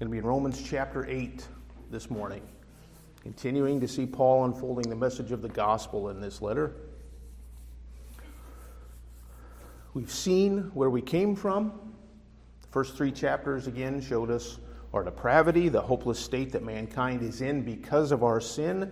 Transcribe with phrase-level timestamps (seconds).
[0.00, 1.46] going to be in Romans chapter 8
[1.90, 2.40] this morning,
[3.22, 6.72] continuing to see Paul unfolding the message of the gospel in this letter.
[9.92, 11.92] We've seen where we came from.
[12.62, 14.58] The first three chapters again showed us
[14.94, 18.90] our depravity, the hopeless state that mankind is in because of our sin.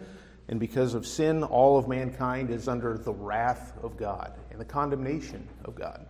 [0.48, 4.66] And because of sin, all of mankind is under the wrath of God and the
[4.66, 6.04] condemnation of God.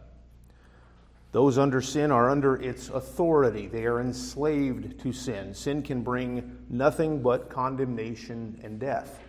[1.30, 3.66] Those under sin are under its authority.
[3.66, 5.52] They are enslaved to sin.
[5.52, 9.20] Sin can bring nothing but condemnation and death.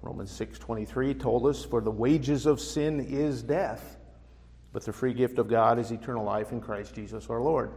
[0.00, 3.98] Romans 6:23 told us for the wages of sin is death,
[4.72, 7.70] but the free gift of God is eternal life in Christ Jesus our Lord.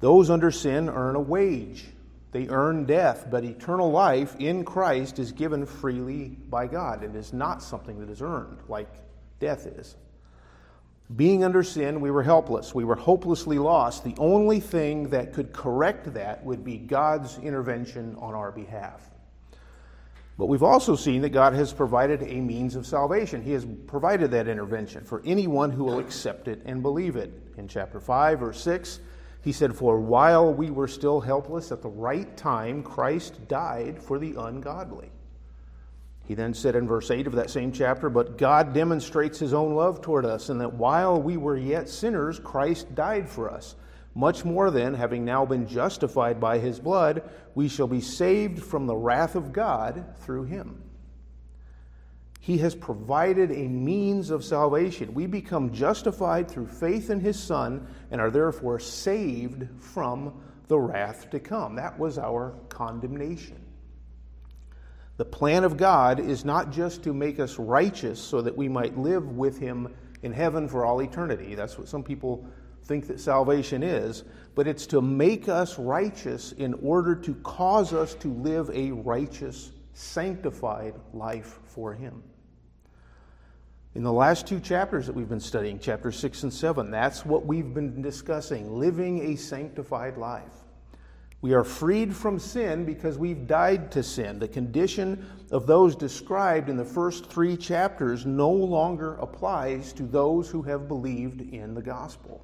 [0.00, 1.92] Those under sin earn a wage.
[2.32, 7.02] They earn death, but eternal life in Christ is given freely by God.
[7.02, 8.88] It is not something that is earned like
[9.38, 9.96] death is.
[11.14, 12.74] Being under sin, we were helpless.
[12.74, 14.02] We were hopelessly lost.
[14.02, 19.08] The only thing that could correct that would be God's intervention on our behalf.
[20.36, 23.42] But we've also seen that God has provided a means of salvation.
[23.42, 27.32] He has provided that intervention for anyone who will accept it and believe it.
[27.56, 29.00] In chapter 5, verse 6,
[29.42, 34.18] he said, For while we were still helpless, at the right time, Christ died for
[34.18, 35.10] the ungodly.
[36.26, 39.74] He then said in verse 8 of that same chapter, But God demonstrates his own
[39.74, 43.76] love toward us, in that while we were yet sinners, Christ died for us.
[44.14, 47.22] Much more then, having now been justified by his blood,
[47.54, 50.82] we shall be saved from the wrath of God through him.
[52.40, 55.14] He has provided a means of salvation.
[55.14, 60.32] We become justified through faith in his Son and are therefore saved from
[60.68, 61.74] the wrath to come.
[61.74, 63.65] That was our condemnation.
[65.16, 68.98] The plan of God is not just to make us righteous so that we might
[68.98, 71.54] live with Him in heaven for all eternity.
[71.54, 72.46] That's what some people
[72.84, 74.24] think that salvation is.
[74.54, 79.72] But it's to make us righteous in order to cause us to live a righteous,
[79.94, 82.22] sanctified life for Him.
[83.94, 87.46] In the last two chapters that we've been studying, chapters 6 and 7, that's what
[87.46, 90.65] we've been discussing living a sanctified life.
[91.42, 94.38] We are freed from sin because we've died to sin.
[94.38, 100.48] The condition of those described in the first three chapters no longer applies to those
[100.48, 102.42] who have believed in the gospel.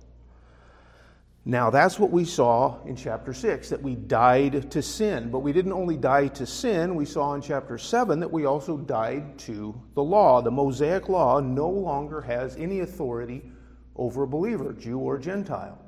[1.44, 5.28] Now, that's what we saw in chapter 6, that we died to sin.
[5.28, 8.76] But we didn't only die to sin, we saw in chapter 7 that we also
[8.76, 10.40] died to the law.
[10.40, 13.50] The Mosaic law no longer has any authority
[13.96, 15.81] over a believer, Jew or Gentile.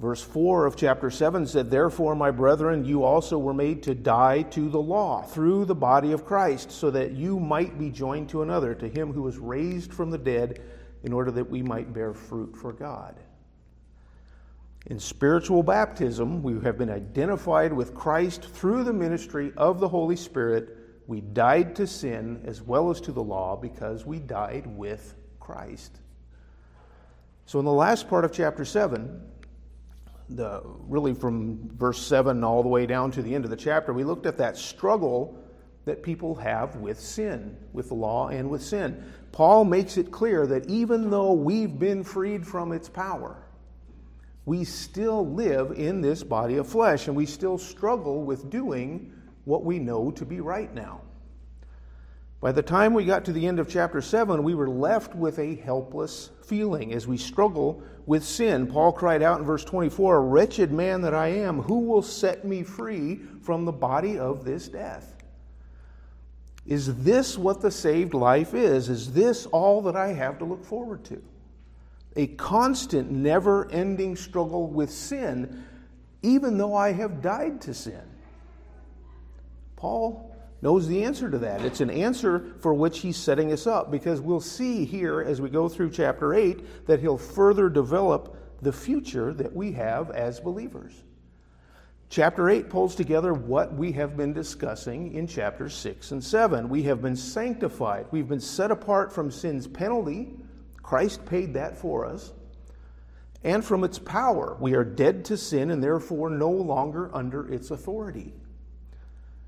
[0.00, 4.40] Verse 4 of chapter 7 said, Therefore, my brethren, you also were made to die
[4.42, 8.40] to the law through the body of Christ, so that you might be joined to
[8.40, 10.62] another, to him who was raised from the dead,
[11.02, 13.20] in order that we might bear fruit for God.
[14.86, 20.16] In spiritual baptism, we have been identified with Christ through the ministry of the Holy
[20.16, 20.78] Spirit.
[21.08, 26.00] We died to sin as well as to the law because we died with Christ.
[27.44, 29.29] So, in the last part of chapter 7,
[30.30, 33.92] the, really from verse 7 all the way down to the end of the chapter,
[33.92, 35.36] we looked at that struggle
[35.84, 39.02] that people have with sin, with the law and with sin.
[39.32, 43.42] Paul makes it clear that even though we've been freed from its power,
[44.44, 49.12] we still live in this body of flesh and we still struggle with doing
[49.44, 51.00] what we know to be right now.
[52.40, 55.38] By the time we got to the end of chapter 7, we were left with
[55.38, 58.66] a helpless feeling as we struggle with sin.
[58.66, 62.62] Paul cried out in verse 24, Wretched man that I am, who will set me
[62.62, 65.16] free from the body of this death?
[66.66, 68.88] Is this what the saved life is?
[68.88, 71.22] Is this all that I have to look forward to?
[72.16, 75.64] A constant, never ending struggle with sin,
[76.22, 78.02] even though I have died to sin.
[79.76, 80.29] Paul
[80.62, 81.64] knows the answer to that.
[81.64, 85.48] It's an answer for which he's setting us up because we'll see here as we
[85.48, 90.92] go through chapter 8 that he'll further develop the future that we have as believers.
[92.10, 96.68] Chapter 8 pulls together what we have been discussing in chapters 6 and 7.
[96.68, 100.34] We have been sanctified, we've been set apart from sin's penalty.
[100.82, 102.32] Christ paid that for us.
[103.44, 104.56] And from its power.
[104.58, 108.34] We are dead to sin and therefore no longer under its authority.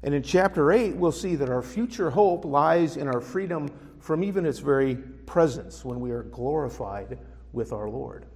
[0.03, 3.69] And in chapter 8, we'll see that our future hope lies in our freedom
[4.01, 7.19] from even its very presence when we are glorified
[7.53, 8.27] with our Lord.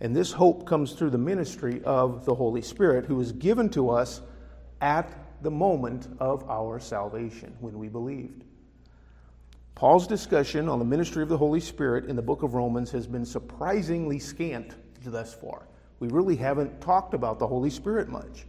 [0.00, 3.88] And this hope comes through the ministry of the Holy Spirit, who is given to
[3.88, 4.20] us
[4.80, 5.10] at
[5.42, 8.44] the moment of our salvation when we believed.
[9.74, 13.06] Paul's discussion on the ministry of the Holy Spirit in the book of Romans has
[13.06, 15.66] been surprisingly scant thus far.
[15.98, 18.46] We really haven't talked about the Holy Spirit much.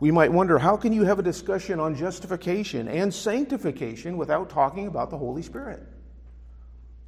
[0.00, 4.86] We might wonder how can you have a discussion on justification and sanctification without talking
[4.86, 5.82] about the Holy Spirit?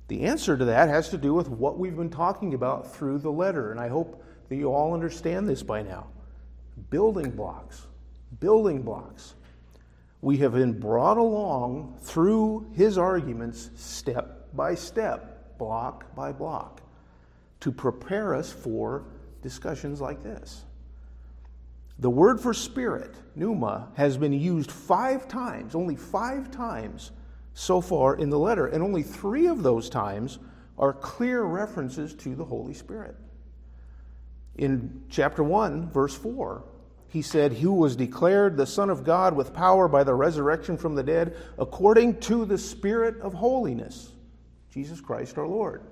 [0.09, 3.33] The answer to that has to do with what we've been talking about through the
[3.33, 6.07] letter, and I hope that you all understand this by now.
[6.91, 7.87] Building blocks.
[8.39, 9.35] Building blocks.
[10.21, 16.81] We have been brought along through his arguments step by step, block by block,
[17.61, 19.05] to prepare us for
[19.43, 20.65] discussions like this.
[21.99, 27.13] The word for spirit, pneuma, has been used five times, only five times
[27.55, 30.39] so far in the letter, and only three of those times
[30.79, 33.17] are clear references to the Holy Spirit.
[34.57, 36.65] In chapter 1, verse 4,
[37.09, 40.95] he said, Who was declared the Son of God with power by the resurrection from
[40.95, 44.13] the dead, according to the Spirit of holiness,
[44.71, 45.83] Jesus Christ our Lord.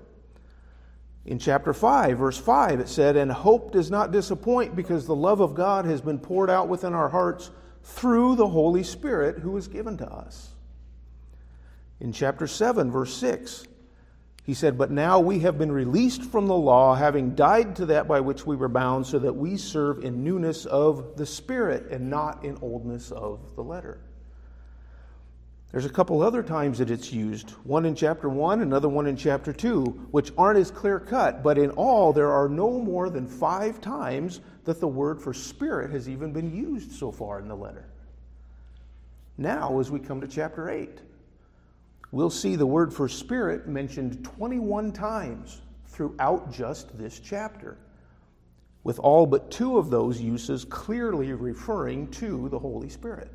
[1.25, 5.39] In chapter 5, verse 5, it said, And hope does not disappoint because the love
[5.39, 7.49] of God has been poured out within our hearts
[7.83, 10.51] through the Holy Spirit who is given to us.
[11.99, 13.65] In chapter 7, verse 6,
[14.43, 18.07] he said, But now we have been released from the law, having died to that
[18.07, 22.11] by which we were bound, so that we serve in newness of the Spirit and
[22.11, 23.99] not in oldness of the letter.
[25.75, 29.17] There's a couple other times that it's used, one in chapter 1, another one in
[29.17, 33.27] chapter 2, which aren't as clear cut, but in all, there are no more than
[33.27, 37.57] five times that the word for spirit has even been used so far in the
[37.57, 37.89] letter.
[39.37, 41.01] Now, as we come to chapter 8,
[42.13, 47.77] we'll see the word for spirit mentioned 21 times throughout just this chapter,
[48.85, 53.29] with all but two of those uses clearly referring to the Holy Spirit.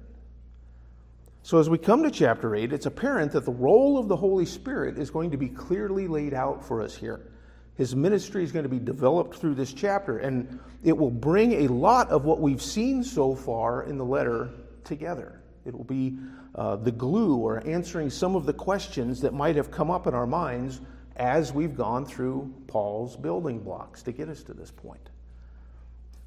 [1.43, 4.45] So, as we come to chapter 8, it's apparent that the role of the Holy
[4.45, 7.31] Spirit is going to be clearly laid out for us here.
[7.77, 11.69] His ministry is going to be developed through this chapter, and it will bring a
[11.69, 14.51] lot of what we've seen so far in the letter
[14.85, 15.41] together.
[15.65, 16.19] It will be
[16.55, 20.15] uh, the glue or answering some of the questions that might have come up in
[20.15, 20.83] our minds
[21.17, 25.09] as we've gone through Paul's building blocks to get us to this point.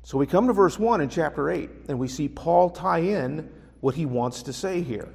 [0.01, 3.50] So we come to verse 1 in chapter 8, and we see Paul tie in
[3.83, 5.09] what he wants to say here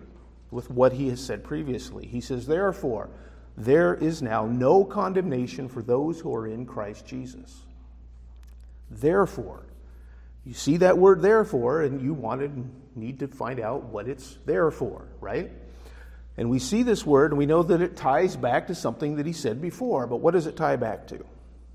[0.51, 2.07] with what he has said previously.
[2.07, 3.09] He says, Therefore,
[3.57, 7.63] there is now no condemnation for those who are in Christ Jesus.
[8.91, 9.65] Therefore,
[10.45, 14.71] you see that word therefore, and you wanted need to find out what it's there
[14.71, 15.51] for, right?
[16.37, 19.25] And we see this word, and we know that it ties back to something that
[19.25, 20.07] he said before.
[20.07, 21.25] But what does it tie back to?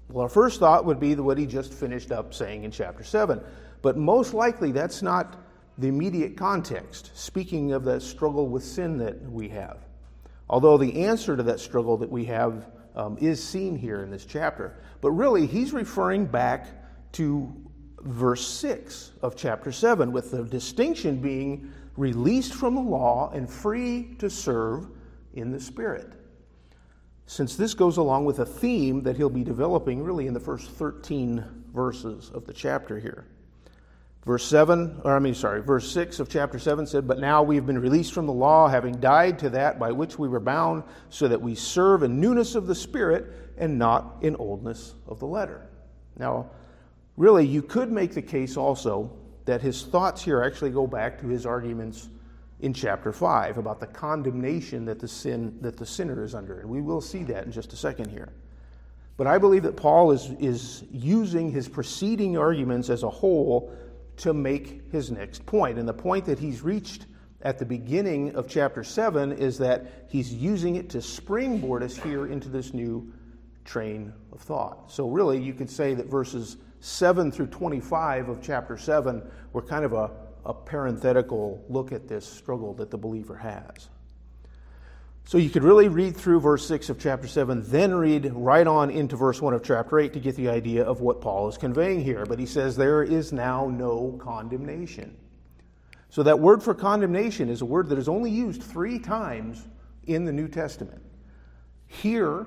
[0.10, 3.42] Well, our first thought would be what he just finished up saying in chapter 7.
[3.82, 5.43] But most likely, that's not
[5.78, 9.80] the immediate context, speaking of the struggle with sin that we have.
[10.50, 14.26] Although the answer to that struggle that we have um, is seen here in this
[14.26, 14.78] chapter.
[15.02, 16.68] But really, he's referring back
[17.14, 17.52] to
[18.02, 24.16] verse 6 of chapter 7, with the distinction being released from the law and free
[24.20, 24.88] to serve
[25.34, 26.14] in the Spirit.
[27.26, 30.70] Since this goes along with a theme that he'll be developing really in the first
[30.72, 31.44] 13
[31.74, 33.26] verses of the chapter here.
[34.26, 37.66] Verse 7, or I mean, sorry, verse 6 of chapter 7 said, But now we've
[37.66, 41.28] been released from the law, having died to that by which we were bound, so
[41.28, 43.26] that we serve in newness of the Spirit
[43.58, 45.68] and not in oldness of the letter.
[46.18, 46.52] Now,
[47.18, 49.12] really, you could make the case also
[49.44, 52.08] that his thoughts here actually go back to his arguments
[52.62, 56.62] in chapter 5 about the condemnation that the, sin, that the sinner is under.
[56.62, 58.32] And we will see that in just a second here.
[59.18, 63.76] But I believe that Paul is, is using his preceding arguments as a whole
[64.18, 65.78] to make his next point.
[65.78, 67.08] And the point that he's reached
[67.42, 72.28] at the beginning of chapter 7 is that he's using it to springboard us here
[72.28, 73.12] into this new
[73.66, 74.92] train of thought.
[74.92, 79.86] So, really, you could say that verses 7 through 25 of chapter 7 were kind
[79.86, 80.12] of a,
[80.46, 83.90] a parenthetical look at this struggle that the believer has.
[85.26, 88.90] So you could really read through verse 6 of chapter 7, then read right on
[88.90, 92.02] into verse 1 of chapter 8 to get the idea of what Paul is conveying
[92.02, 92.26] here.
[92.26, 95.16] But he says, There is now no condemnation.
[96.10, 99.68] So that word for condemnation is a word that is only used three times
[100.06, 101.02] in the New Testament.
[101.88, 102.46] Here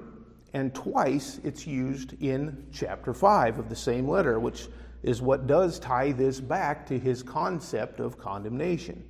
[0.53, 4.69] and twice it's used in chapter 5 of the same letter, which
[5.03, 9.05] is what does tie this back to his concept of condemnation.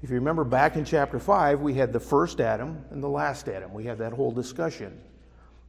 [0.00, 3.48] If you remember back in chapter 5, we had the first Adam and the last
[3.48, 3.74] Adam.
[3.74, 5.00] We had that whole discussion.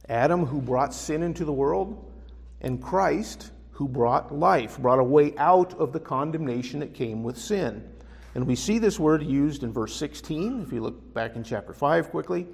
[0.08, 2.12] Adam, who brought sin into the world,
[2.60, 7.36] and Christ, who brought life, brought a way out of the condemnation that came with
[7.36, 7.90] sin.
[8.36, 11.72] And we see this word used in verse 16, if you look back in chapter
[11.72, 12.46] 5 quickly.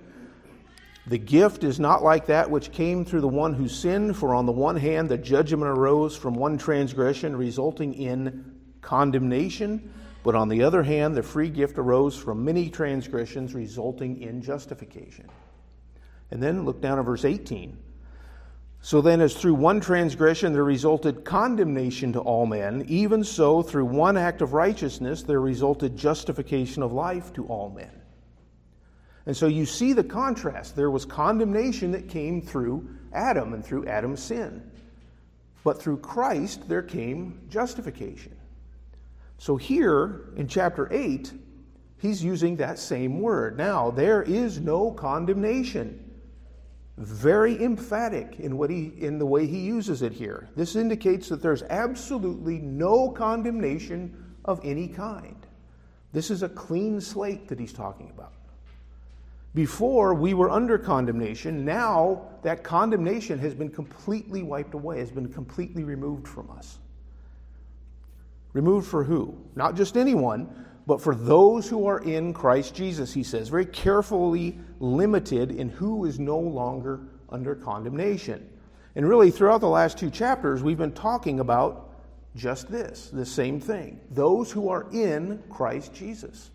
[1.09, 4.47] The gift is not like that which came through the one who sinned, for on
[4.47, 9.93] the one hand, the judgment arose from one transgression, resulting in condemnation,
[10.27, 15.29] but on the other hand, the free gift arose from many transgressions, resulting in justification.
[16.33, 17.79] And then look down at verse 18.
[18.81, 23.85] So then, as through one transgression there resulted condemnation to all men, even so, through
[23.85, 28.03] one act of righteousness there resulted justification of life to all men.
[29.27, 30.75] And so you see the contrast.
[30.75, 34.73] There was condemnation that came through Adam and through Adam's sin.
[35.63, 38.36] But through Christ, there came justification.
[39.39, 41.33] So here in chapter 8,
[41.99, 43.57] he's using that same word.
[43.59, 46.03] Now, there is no condemnation.
[46.97, 50.49] Very emphatic in, what he, in the way he uses it here.
[50.57, 55.37] This indicates that there's absolutely no condemnation of any kind.
[56.13, 58.33] This is a clean slate that he's talking about.
[59.55, 61.65] Before, we were under condemnation.
[61.65, 66.79] Now, that condemnation has been completely wiped away, has been completely removed from us.
[68.57, 69.37] Removed for who?
[69.55, 70.49] Not just anyone,
[70.87, 73.49] but for those who are in Christ Jesus, he says.
[73.49, 78.49] Very carefully limited in who is no longer under condemnation.
[78.95, 81.91] And really, throughout the last two chapters, we've been talking about
[82.35, 84.01] just this, the same thing.
[84.11, 86.51] Those who are in Christ Jesus.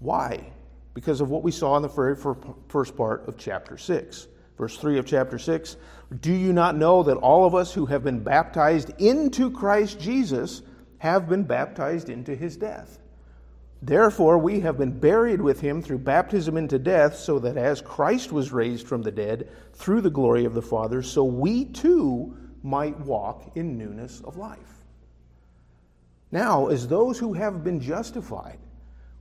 [0.00, 0.52] Why?
[0.96, 4.28] because of what we saw in the very first part of chapter 6.
[4.56, 5.76] Verse 3 of chapter 6
[6.22, 10.62] Do you not know that all of us who have been baptized into Christ Jesus
[10.98, 12.98] have been baptized into his death?
[13.82, 18.32] Therefore, we have been buried with him through baptism into death, so that as Christ
[18.32, 22.98] was raised from the dead through the glory of the Father, so we too might
[23.00, 24.58] walk in newness of life.
[26.32, 28.58] Now, as those who have been justified,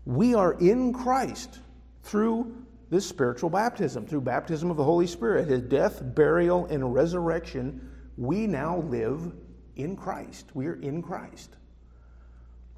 [0.06, 1.60] we are in Christ
[2.04, 2.56] through
[2.90, 8.48] this spiritual baptism, through baptism of the Holy Spirit, his death, burial, and resurrection, we
[8.48, 9.34] now live
[9.76, 10.52] in Christ.
[10.54, 11.58] We are in Christ.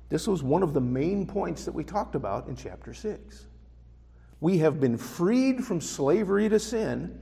[0.09, 3.45] This was one of the main points that we talked about in chapter 6.
[4.39, 7.19] We have been freed from slavery to sin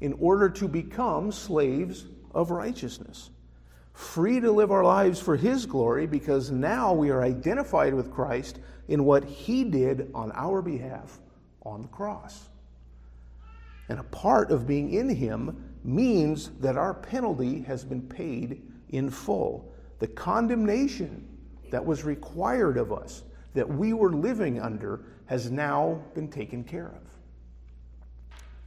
[0.00, 3.30] in order to become slaves of righteousness.
[3.92, 8.60] Free to live our lives for His glory because now we are identified with Christ
[8.88, 11.18] in what He did on our behalf
[11.64, 12.48] on the cross.
[13.88, 19.10] And a part of being in Him means that our penalty has been paid in
[19.10, 19.72] full.
[19.98, 21.27] The condemnation
[21.70, 23.22] that was required of us,
[23.54, 27.02] that we were living under, has now been taken care of.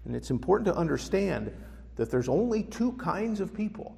[0.05, 1.51] And it's important to understand
[1.95, 3.95] that there's only two kinds of people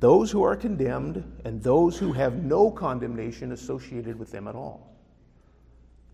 [0.00, 4.94] those who are condemned and those who have no condemnation associated with them at all.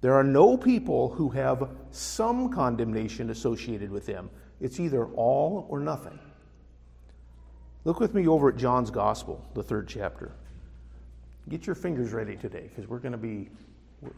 [0.01, 4.31] There are no people who have some condemnation associated with them.
[4.61, 6.19] It's either all or nothing.
[7.85, 10.33] Look with me over at John's Gospel, the third chapter.
[11.49, 13.51] Get your fingers ready today because we're going to be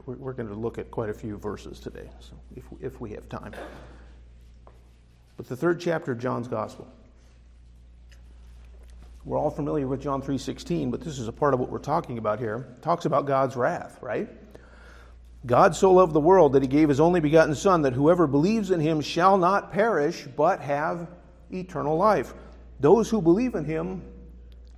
[0.04, 3.10] we're, we're, going to look at quite a few verses today, so if, if we
[3.12, 3.52] have time.
[5.36, 6.88] But the third chapter of John's Gospel.
[9.24, 12.18] We're all familiar with John 3:16, but this is a part of what we're talking
[12.18, 12.68] about here.
[12.76, 14.28] It talks about God's wrath, right?
[15.46, 18.70] God so loved the world that he gave his only begotten Son, that whoever believes
[18.70, 21.08] in him shall not perish, but have
[21.52, 22.34] eternal life.
[22.78, 24.02] Those who believe in him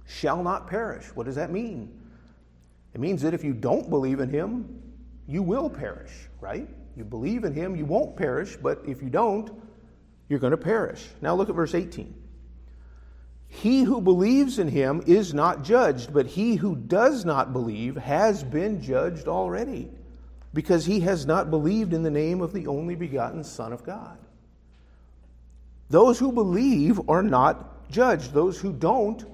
[0.07, 1.05] shall not perish.
[1.14, 1.98] What does that mean?
[2.95, 4.83] It means that if you don't believe in him,
[5.26, 6.68] you will perish, right?
[6.97, 9.50] You believe in him, you won't perish, but if you don't,
[10.28, 11.07] you're going to perish.
[11.21, 12.14] Now look at verse 18.
[13.49, 18.45] He who believes in him is not judged, but he who does not believe has
[18.45, 19.88] been judged already
[20.52, 24.18] because he has not believed in the name of the only begotten Son of God.
[25.88, 28.33] Those who believe are not judged.
[28.33, 29.25] Those who don't,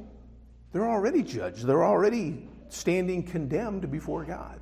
[0.72, 1.66] they're already judged.
[1.66, 4.60] They're already standing condemned before God.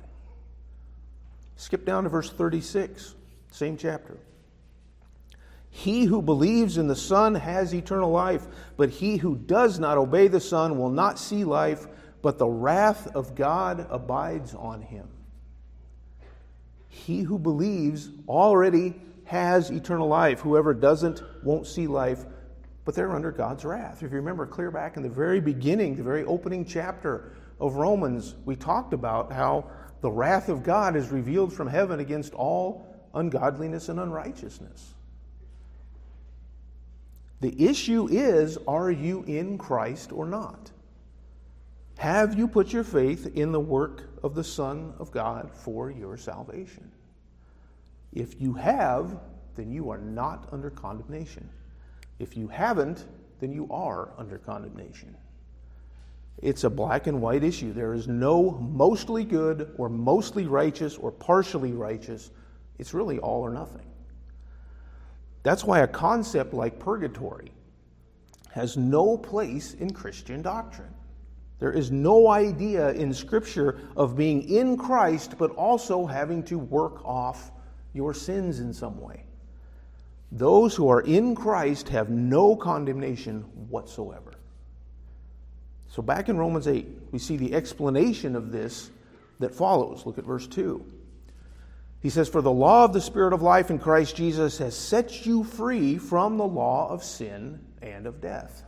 [1.55, 3.15] Skip down to verse 36,
[3.51, 4.17] same chapter.
[5.69, 8.45] He who believes in the Son has eternal life,
[8.77, 11.87] but he who does not obey the Son will not see life,
[12.21, 15.07] but the wrath of God abides on him.
[16.89, 18.93] He who believes already
[19.25, 20.41] has eternal life.
[20.41, 22.23] Whoever doesn't won't see life,
[22.85, 24.03] but they're under God's wrath.
[24.03, 28.35] If you remember clear back in the very beginning, the very opening chapter of Romans,
[28.43, 29.65] we talked about how
[30.01, 34.93] the wrath of God is revealed from heaven against all ungodliness and unrighteousness.
[37.39, 40.71] The issue is are you in Christ or not?
[41.99, 46.17] Have you put your faith in the work of the Son of God for your
[46.17, 46.91] salvation?
[48.11, 49.21] If you have,
[49.55, 51.47] then you are not under condemnation.
[52.19, 53.05] If you haven't,
[53.39, 55.15] then you are under condemnation.
[56.41, 57.73] It's a black and white issue.
[57.73, 62.31] There is no mostly good or mostly righteous or partially righteous.
[62.79, 63.85] It's really all or nothing.
[65.43, 67.51] That's why a concept like purgatory
[68.51, 70.93] has no place in Christian doctrine.
[71.59, 77.05] There is no idea in Scripture of being in Christ, but also having to work
[77.05, 77.51] off
[77.93, 79.23] your sins in some way.
[80.31, 84.32] Those who are in Christ have no condemnation whatsoever.
[85.93, 88.89] So, back in Romans 8, we see the explanation of this
[89.37, 90.07] that follows.
[90.07, 90.83] Look at verse 2.
[91.99, 95.27] He says, For the law of the Spirit of life in Christ Jesus has set
[95.27, 98.63] you free from the law of sin and of death.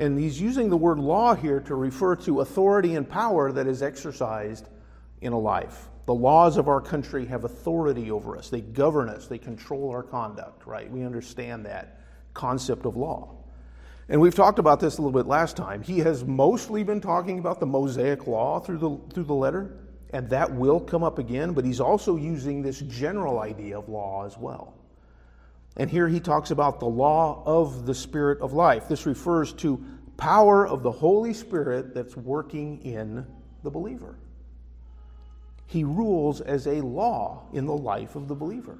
[0.00, 3.82] And he's using the word law here to refer to authority and power that is
[3.82, 4.66] exercised
[5.20, 5.88] in a life.
[6.06, 10.02] The laws of our country have authority over us, they govern us, they control our
[10.02, 10.90] conduct, right?
[10.90, 12.00] We understand that
[12.32, 13.36] concept of law.
[14.08, 15.82] And we've talked about this a little bit last time.
[15.82, 19.78] He has mostly been talking about the Mosaic law through the, through the letter,
[20.10, 24.24] and that will come up again, but he's also using this general idea of law
[24.24, 24.74] as well.
[25.76, 28.88] And here he talks about the law of the Spirit of life.
[28.88, 29.84] This refers to
[30.16, 33.26] power of the Holy Spirit that's working in
[33.62, 34.16] the believer.
[35.66, 38.78] He rules as a law in the life of the believer.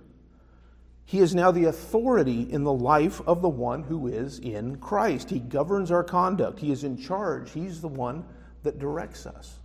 [1.09, 5.31] He is now the authority in the life of the one who is in Christ.
[5.31, 6.59] He governs our conduct.
[6.59, 7.53] He is in charge.
[7.53, 8.25] He's the one
[8.65, 9.61] that directs us.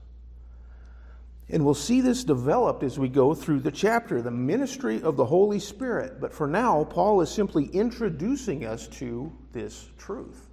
[1.49, 5.25] And we'll see this developed as we go through the chapter, the ministry of the
[5.25, 6.21] Holy Spirit.
[6.21, 10.47] But for now, Paul is simply introducing us to this truth.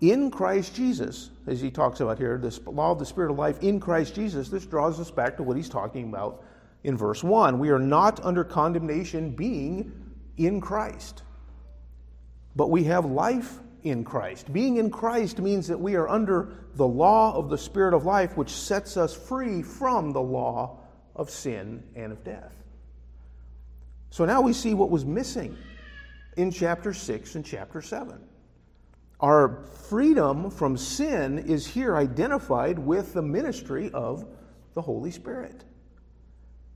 [0.00, 3.62] In Christ Jesus, as he talks about here, this law of the Spirit of life
[3.62, 6.42] in Christ Jesus, this draws us back to what he's talking about
[6.84, 7.58] in verse 1.
[7.58, 9.92] We are not under condemnation being
[10.36, 11.22] in Christ,
[12.56, 14.52] but we have life in Christ.
[14.52, 18.36] Being in Christ means that we are under the law of the Spirit of life,
[18.36, 20.78] which sets us free from the law
[21.16, 22.52] of sin and of death.
[24.10, 25.56] So now we see what was missing
[26.36, 28.18] in chapter 6 and chapter 7.
[29.20, 34.24] Our freedom from sin is here identified with the ministry of
[34.74, 35.64] the Holy Spirit.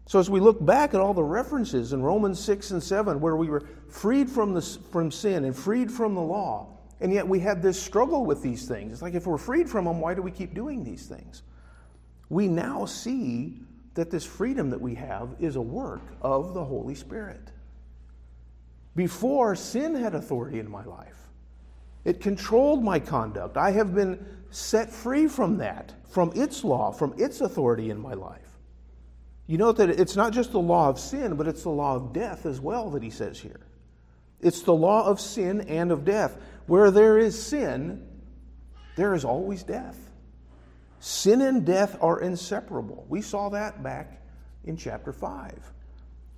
[0.07, 3.37] So, as we look back at all the references in Romans 6 and 7, where
[3.37, 6.69] we were freed from, the, from sin and freed from the law,
[7.01, 8.93] and yet we had this struggle with these things.
[8.93, 11.43] It's like if we're freed from them, why do we keep doing these things?
[12.29, 13.61] We now see
[13.95, 17.51] that this freedom that we have is a work of the Holy Spirit.
[18.95, 21.29] Before, sin had authority in my life,
[22.05, 23.57] it controlled my conduct.
[23.57, 28.15] I have been set free from that, from its law, from its authority in my
[28.15, 28.42] life.
[29.47, 32.13] You note that it's not just the law of sin, but it's the law of
[32.13, 33.61] death as well that he says here.
[34.41, 36.37] It's the law of sin and of death.
[36.67, 38.07] Where there is sin,
[38.97, 39.99] there is always death.
[41.01, 43.05] Sin and death are inseparable.
[43.09, 44.23] We saw that back
[44.65, 45.73] in chapter 5.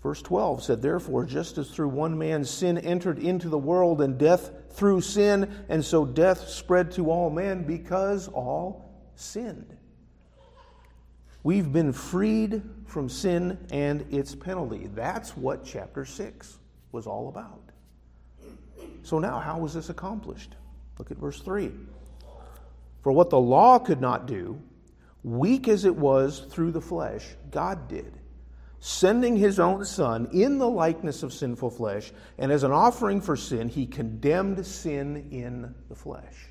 [0.03, 4.19] Verse 12 said, Therefore, just as through one man sin entered into the world, and
[4.19, 9.77] death through sin, and so death spread to all men because all sinned.
[11.45, 14.89] We've been freed from sin and its penalty.
[14.95, 16.59] That's what chapter 6
[16.91, 17.61] was all about.
[19.03, 20.57] So, now, how was this accomplished?
[20.99, 21.71] Look at verse 3.
[23.03, 24.59] For what the law could not do,
[25.23, 28.19] weak as it was through the flesh, God did,
[28.81, 33.37] sending his own Son in the likeness of sinful flesh, and as an offering for
[33.37, 36.49] sin, he condemned sin in the flesh.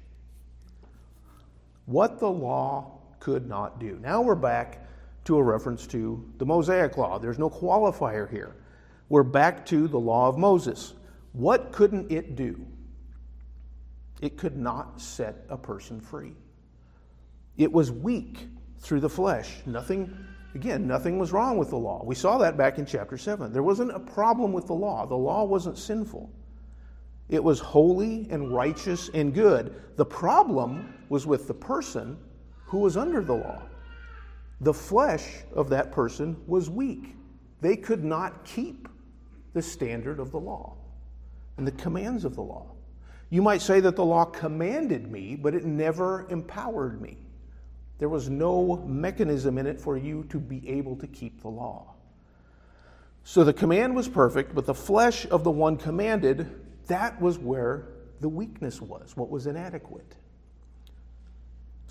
[1.86, 3.98] What the law could not do.
[4.02, 4.83] Now we're back
[5.26, 7.18] to a reference to the Mosaic Law.
[7.18, 8.56] There's no qualifier here.
[9.10, 10.94] We're back to the law of Moses.
[11.34, 12.66] What couldn't it do?
[14.22, 16.34] It could not set a person free.
[17.58, 18.48] It was weak
[18.80, 19.58] through the flesh.
[19.66, 20.16] Nothing,
[20.56, 22.04] again, nothing was wrong with the law.
[22.04, 23.52] We saw that back in chapter 7.
[23.54, 26.30] There wasn't a problem with the law, the law wasn't sinful.
[27.30, 29.82] It was holy and righteous and good.
[29.96, 32.18] The problem was with the person
[32.66, 33.62] who was under the law.
[34.64, 37.18] The flesh of that person was weak.
[37.60, 38.88] They could not keep
[39.54, 40.78] the standard of the law
[41.58, 42.72] and the commands of the law.
[43.30, 47.18] You might say that the law commanded me, but it never empowered me.
[48.00, 51.94] There was no mechanism in it for you to be able to keep the law.
[53.26, 56.50] So the command was perfect, but the flesh of the one commanded,
[56.88, 57.90] that was where
[58.22, 60.16] the weakness was, what was inadequate.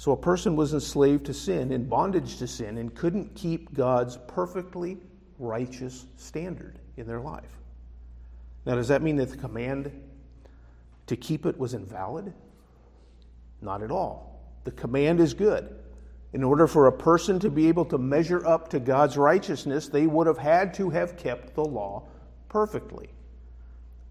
[0.02, 4.18] So a person was enslaved to sin, in bondage to sin, and couldn't keep God's
[4.26, 4.98] perfectly
[5.38, 6.80] righteous standard.
[6.96, 7.60] in their life.
[8.66, 9.92] Now, does that mean that the command
[11.06, 12.32] to keep it was invalid?
[13.60, 14.40] Not at all.
[14.64, 15.72] The command is good.
[16.32, 20.08] In order for a person to be able to measure up to God's righteousness, they
[20.08, 22.08] would have had to have kept the law
[22.48, 23.08] perfectly.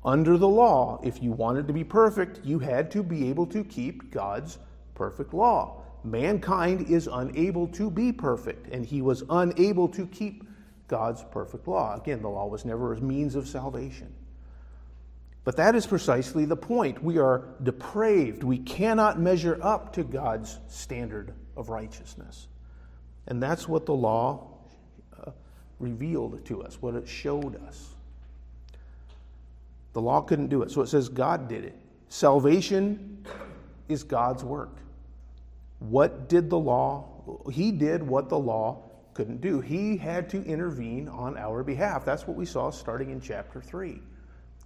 [0.06, 3.66] Under the law, if you wanted to be perfect, you had to be able to
[3.66, 4.58] keep God's
[4.96, 5.80] perfect law.
[6.04, 10.44] Mankind is unable to be perfect, and he was unable to keep
[10.88, 11.96] God's perfect law.
[11.96, 14.14] Again, the law was never a means of salvation.
[15.44, 17.04] But that is precisely the point.
[17.04, 18.44] We are depraved.
[18.44, 22.48] We cannot measure up to God's standard of righteousness.
[23.28, 24.48] And that's what the law
[25.26, 25.32] uh,
[25.80, 27.90] revealed to us, what it showed us.
[29.94, 30.72] The law couldn't do it.
[30.72, 31.76] So it says God did it.
[32.10, 33.26] Salvation
[33.88, 34.78] is God's work.
[35.82, 37.42] What did the law?
[37.52, 38.84] He did what the law
[39.16, 39.62] couldn't do.
[39.62, 42.06] He had to intervene on our behalf.
[42.06, 44.00] That's what we saw starting in chapter 3.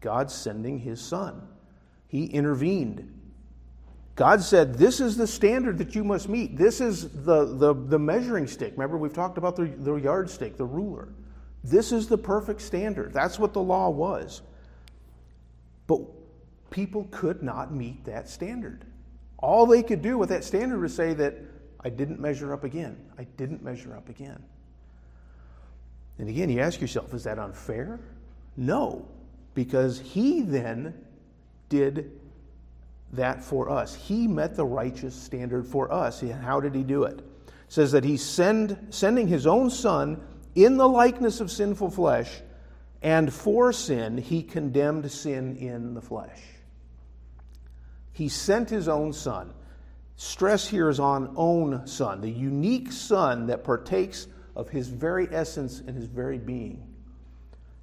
[0.01, 1.47] God sending his son.
[2.07, 3.11] He intervened.
[4.15, 6.57] God said, This is the standard that you must meet.
[6.57, 8.73] This is the, the, the measuring stick.
[8.73, 11.07] Remember, we've talked about the, the yardstick, the ruler.
[11.63, 13.13] This is the perfect standard.
[13.13, 14.41] That's what the law was.
[15.87, 16.01] But
[16.71, 18.85] people could not meet that standard.
[19.45, 21.35] All they could do with that standard was say that
[21.79, 22.97] I didn't measure up again.
[23.17, 24.41] I didn't measure up again.
[26.17, 27.99] And again, you ask yourself, is that unfair?
[28.57, 29.05] No
[29.55, 30.93] because he then
[31.69, 32.11] did
[33.13, 33.95] that for us.
[33.95, 36.21] He met the righteous standard for us.
[36.21, 37.19] How did he do it?
[37.19, 37.25] it
[37.69, 40.21] says that he send, sending his own son
[40.53, 42.29] in the likeness of sinful flesh,
[43.01, 46.39] and for sin, he condemned sin in the flesh.
[48.15, 49.53] He sent his own son.
[50.15, 55.81] Stress here is on own son, the unique son that partakes of his very essence
[55.85, 56.81] and his very being.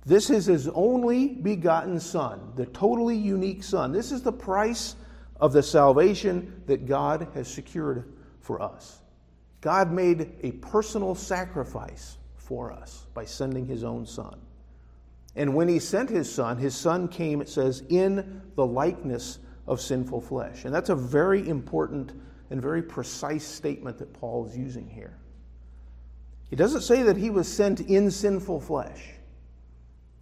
[0.06, 3.92] This is his only begotten Son, the totally unique Son.
[3.92, 4.96] This is the price
[5.40, 9.00] of the salvation that God has secured for us.
[9.60, 14.40] God made a personal sacrifice for us by sending his own Son.
[15.36, 19.80] And when he sent his Son, his Son came, it says, in the likeness of
[19.80, 20.64] sinful flesh.
[20.64, 22.12] And that's a very important
[22.50, 25.16] and very precise statement that Paul is using here.
[26.50, 29.14] He doesn't say that he was sent in sinful flesh.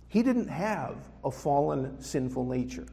[0.09, 2.87] He didn't have a fallen, sinful nature.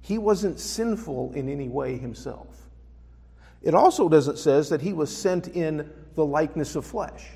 [0.00, 2.68] He wasn't sinful in any way himself.
[3.62, 7.26] It also doesn't says that he was sent in the likeness of flesh.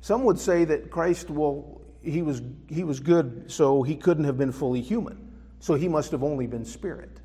[0.00, 4.38] Some would say that Christ, well, he was, he was good, so he couldn't have
[4.38, 5.32] been fully human.
[5.58, 7.15] So he must have only been spirit.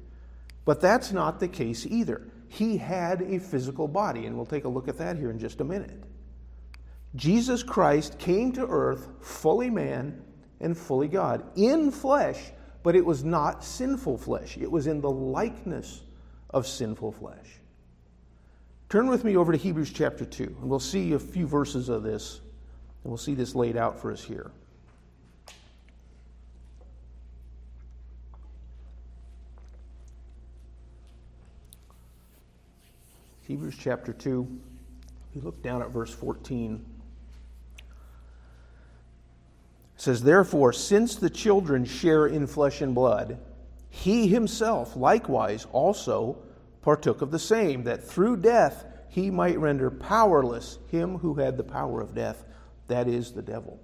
[0.66, 2.28] But that's not the case either.
[2.48, 5.62] He had a physical body, and we'll take a look at that here in just
[5.62, 6.04] a minute.
[7.16, 10.22] Jesus Christ came to earth fully man
[10.60, 12.38] and fully God in flesh,
[12.84, 14.58] but it was not sinful flesh.
[14.58, 16.02] It was in the likeness
[16.50, 17.60] of sinful flesh.
[18.90, 22.04] Turn with me over to Hebrews chapter 2, and we'll see a few verses of
[22.04, 22.42] this,
[23.04, 24.52] and we'll see this laid out for us here.
[33.52, 34.48] Hebrews chapter 2,
[35.30, 36.86] if you look down at verse 14
[39.98, 43.40] says, Therefore, since the children share in flesh and blood,
[43.90, 46.38] he himself likewise also
[46.82, 51.64] partook of the same, that through death he might render powerless him who had the
[51.64, 52.46] power of death,
[52.88, 53.82] that is, the devil.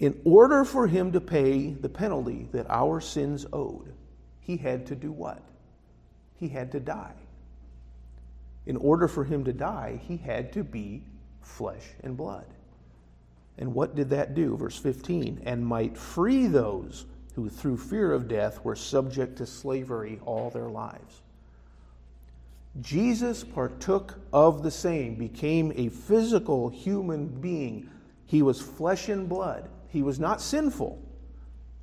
[0.00, 3.92] In order for him to pay the penalty that our sins owed,
[4.40, 5.40] he had to do what?
[6.34, 7.14] He had to die.
[8.66, 11.02] In order for him to die, he had to be
[11.40, 12.46] flesh and blood.
[13.58, 14.56] And what did that do?
[14.56, 20.20] Verse 15, and might free those who through fear of death were subject to slavery
[20.24, 21.22] all their lives.
[22.80, 27.88] Jesus partook of the same, became a physical human being.
[28.26, 29.68] He was flesh and blood.
[29.88, 31.00] He was not sinful,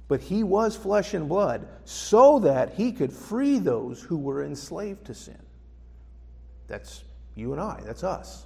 [0.08, 5.06] but he was flesh and blood so that he could free those who were enslaved
[5.06, 5.40] to sin.
[6.68, 7.04] That's
[7.36, 8.46] you and I, that's us.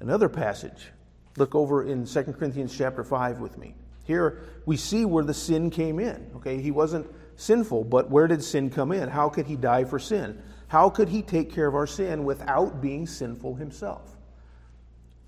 [0.00, 0.90] Another passage,
[1.36, 3.74] Look over in 2 Corinthians chapter 5 with me.
[4.04, 6.30] Here we see where the sin came in.
[6.36, 9.08] Okay, he wasn't sinful, but where did sin come in?
[9.08, 10.40] How could he die for sin?
[10.68, 14.16] How could he take care of our sin without being sinful himself?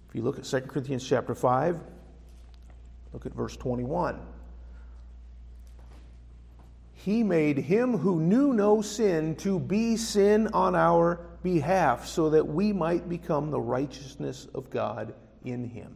[0.09, 1.81] If you look at 2 Corinthians chapter 5,
[3.13, 4.21] look at verse 21.
[6.95, 12.49] He made him who knew no sin to be sin on our behalf, so that
[12.49, 15.95] we might become the righteousness of God in him.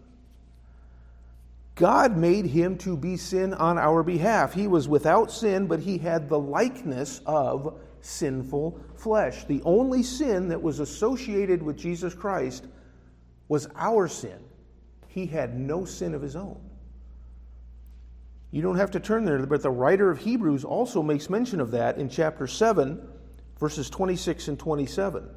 [1.75, 4.55] God made him to be sin on our behalf.
[4.55, 9.43] He was without sin, but he had the likeness of sinful flesh.
[9.43, 12.65] The only sin that was associated with Jesus Christ
[13.49, 14.39] was our sin.
[15.09, 16.61] He had no sin of his own.
[18.53, 21.73] You don't have to turn there, but the writer of Hebrews also makes mention of
[21.73, 23.01] that in chapter 7,
[23.61, 25.29] verses 26 and 27,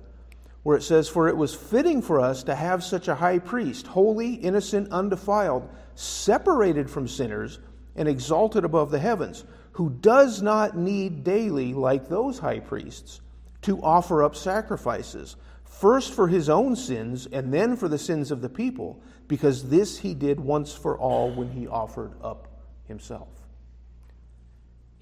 [0.63, 3.85] where it says, For it was fitting for us to have such a high priest,
[3.85, 7.59] holy, innocent, undefiled, separated from sinners,
[7.95, 13.21] and exalted above the heavens, who does not need daily, like those high priests,
[13.61, 18.41] to offer up sacrifices, first for his own sins and then for the sins of
[18.41, 22.47] the people, because this he did once for all when he offered up
[22.87, 23.42] himself.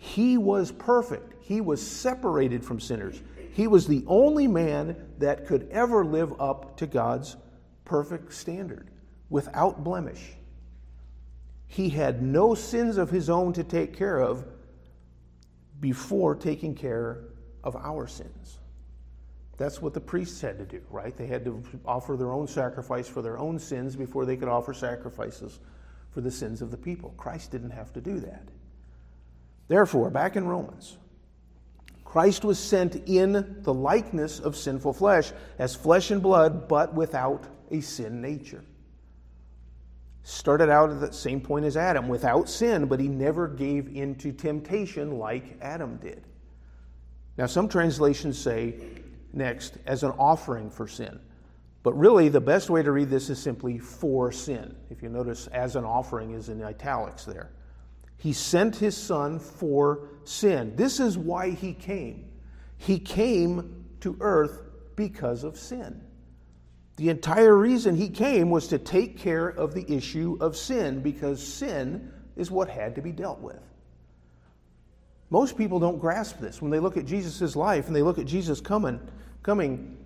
[0.03, 1.35] He was perfect.
[1.41, 3.21] He was separated from sinners.
[3.53, 7.37] He was the only man that could ever live up to God's
[7.85, 8.89] perfect standard
[9.29, 10.33] without blemish.
[11.67, 14.43] He had no sins of his own to take care of
[15.79, 17.25] before taking care
[17.63, 18.57] of our sins.
[19.57, 21.15] That's what the priests had to do, right?
[21.15, 24.73] They had to offer their own sacrifice for their own sins before they could offer
[24.73, 25.59] sacrifices
[26.09, 27.11] for the sins of the people.
[27.17, 28.49] Christ didn't have to do that.
[29.67, 30.97] Therefore, back in Romans,
[32.03, 37.45] Christ was sent in the likeness of sinful flesh, as flesh and blood, but without
[37.69, 38.63] a sin nature
[40.23, 44.31] started out at the same point as Adam, without sin, but he never gave into
[44.31, 46.23] temptation like Adam did.
[47.37, 48.75] Now, some translations say
[49.33, 51.19] next, as an offering for sin.
[51.83, 54.75] But really, the best way to read this is simply for sin.
[54.91, 57.49] If you notice, as an offering is in italics there.
[58.21, 60.75] He sent his son for sin.
[60.75, 62.29] This is why he came.
[62.77, 64.61] He came to earth
[64.95, 66.03] because of sin.
[66.97, 71.41] The entire reason he came was to take care of the issue of sin because
[71.41, 73.59] sin is what had to be dealt with.
[75.31, 76.61] Most people don't grasp this.
[76.61, 78.99] When they look at Jesus' life and they look at Jesus coming,
[79.41, 79.97] coming,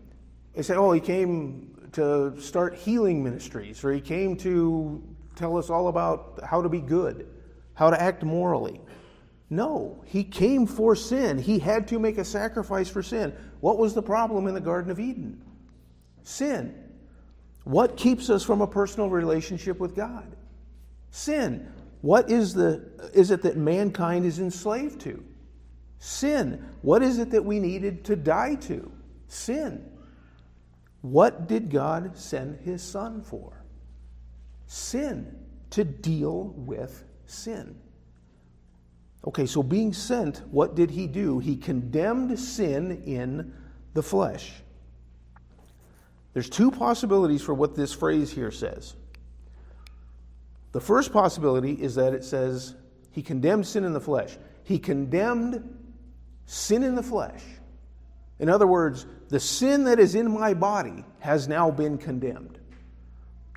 [0.53, 5.03] they say, oh, he came to start healing ministries, or he came to
[5.35, 7.27] tell us all about how to be good,
[7.75, 8.81] how to act morally.
[9.49, 11.37] No, he came for sin.
[11.37, 13.33] He had to make a sacrifice for sin.
[13.59, 15.41] What was the problem in the Garden of Eden?
[16.23, 16.73] Sin.
[17.63, 20.35] What keeps us from a personal relationship with God?
[21.11, 21.71] Sin.
[22.01, 25.23] What is, the, is it that mankind is enslaved to?
[25.99, 26.63] Sin.
[26.81, 28.91] What is it that we needed to die to?
[29.27, 29.89] Sin.
[31.01, 33.63] What did God send his son for?
[34.65, 35.35] Sin.
[35.71, 37.75] To deal with sin.
[39.27, 41.39] Okay, so being sent, what did he do?
[41.39, 43.53] He condemned sin in
[43.93, 44.53] the flesh.
[46.33, 48.95] There's two possibilities for what this phrase here says.
[50.73, 52.75] The first possibility is that it says
[53.11, 54.37] he condemned sin in the flesh.
[54.63, 55.77] He condemned
[56.45, 57.41] sin in the flesh.
[58.39, 62.54] In other words, the sin that is in my body has now been condemned.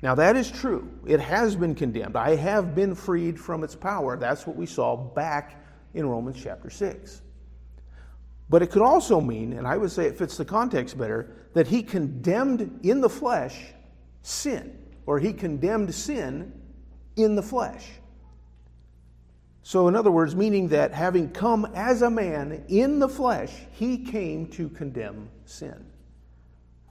[0.01, 0.89] Now, that is true.
[1.05, 2.15] It has been condemned.
[2.15, 4.15] I have been freed from its power.
[4.17, 7.21] That's what we saw back in Romans chapter 6.
[8.49, 11.67] But it could also mean, and I would say it fits the context better, that
[11.67, 13.59] he condemned in the flesh
[14.21, 16.53] sin, or he condemned sin
[17.15, 17.87] in the flesh.
[19.61, 23.99] So, in other words, meaning that having come as a man in the flesh, he
[23.99, 25.85] came to condemn sin.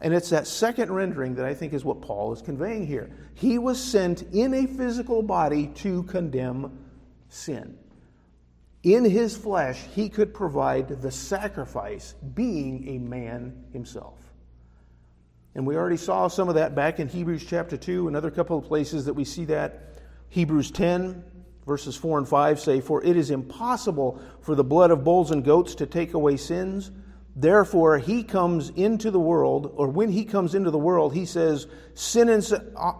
[0.00, 3.10] And it's that second rendering that I think is what Paul is conveying here.
[3.34, 6.78] He was sent in a physical body to condemn
[7.28, 7.78] sin
[8.82, 14.18] in his flesh, he could provide the sacrifice, being a man himself.
[15.54, 18.64] And we already saw some of that back in Hebrews chapter 2, another couple of
[18.64, 20.00] places that we see that.
[20.28, 21.24] Hebrews 10,
[21.66, 25.44] verses 4 and 5 say, For it is impossible for the blood of bulls and
[25.44, 26.92] goats to take away sins.
[27.40, 31.68] Therefore, he comes into the world, or when he comes into the world, he says,
[31.94, 32.44] Sin and,
[32.76, 32.92] uh,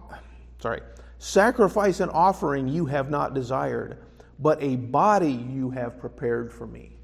[0.59, 0.81] sorry,
[1.17, 3.97] sacrifice and offering you have not desired
[4.39, 6.95] but a body you have prepared for me.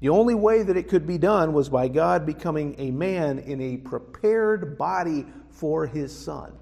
[0.00, 3.60] The only way that it could be done was by God becoming a man in
[3.60, 6.52] a prepared body for his son.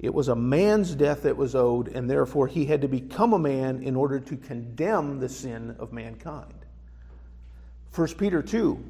[0.00, 3.38] It was a man's death that was owed, and therefore he had to become a
[3.38, 6.61] man in order to condemn the sin of mankind.
[7.94, 8.82] 1 Peter 2,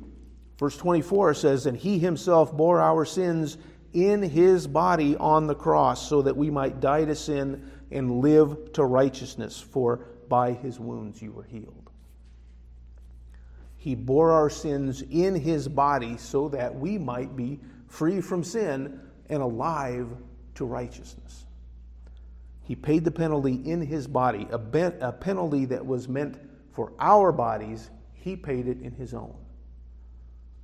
[0.58, 3.58] verse 24 says, And he himself bore our sins
[3.92, 8.72] in his body on the cross, so that we might die to sin and live
[8.74, 11.90] to righteousness, for by his wounds you were healed.
[13.76, 19.00] He bore our sins in his body so that we might be free from sin
[19.28, 20.08] and alive
[20.54, 21.46] to righteousness.
[22.62, 26.38] He paid the penalty in his body, a, be- a penalty that was meant
[26.70, 27.90] for our bodies.
[28.22, 29.34] He paid it in his own.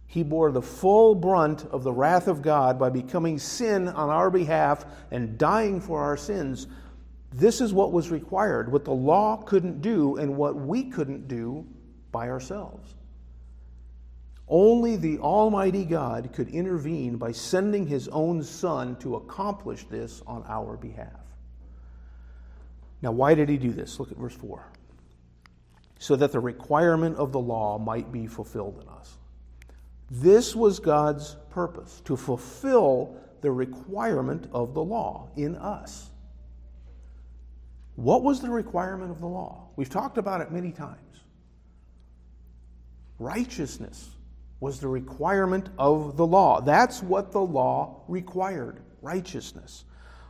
[0.06, 4.30] He bore the full brunt of the wrath of God by becoming sin on our
[4.30, 6.68] behalf and dying for our sins.
[7.32, 11.66] This is what was required, what the law couldn't do, and what we couldn't do
[12.12, 12.94] by ourselves.
[14.46, 20.44] Only the Almighty God could intervene by sending His own Son to accomplish this on
[20.48, 21.20] our behalf.
[23.02, 23.98] Now, why did He do this?
[23.98, 24.64] Look at verse 4.
[25.98, 29.16] So that the requirement of the law might be fulfilled in us.
[30.10, 36.10] This was God's purpose, to fulfill the requirement of the law in us.
[37.96, 39.68] What was the requirement of the law?
[39.76, 41.00] We've talked about it many times.
[43.18, 44.08] Righteousness
[44.60, 46.60] was the requirement of the law.
[46.60, 49.84] That's what the law required righteousness.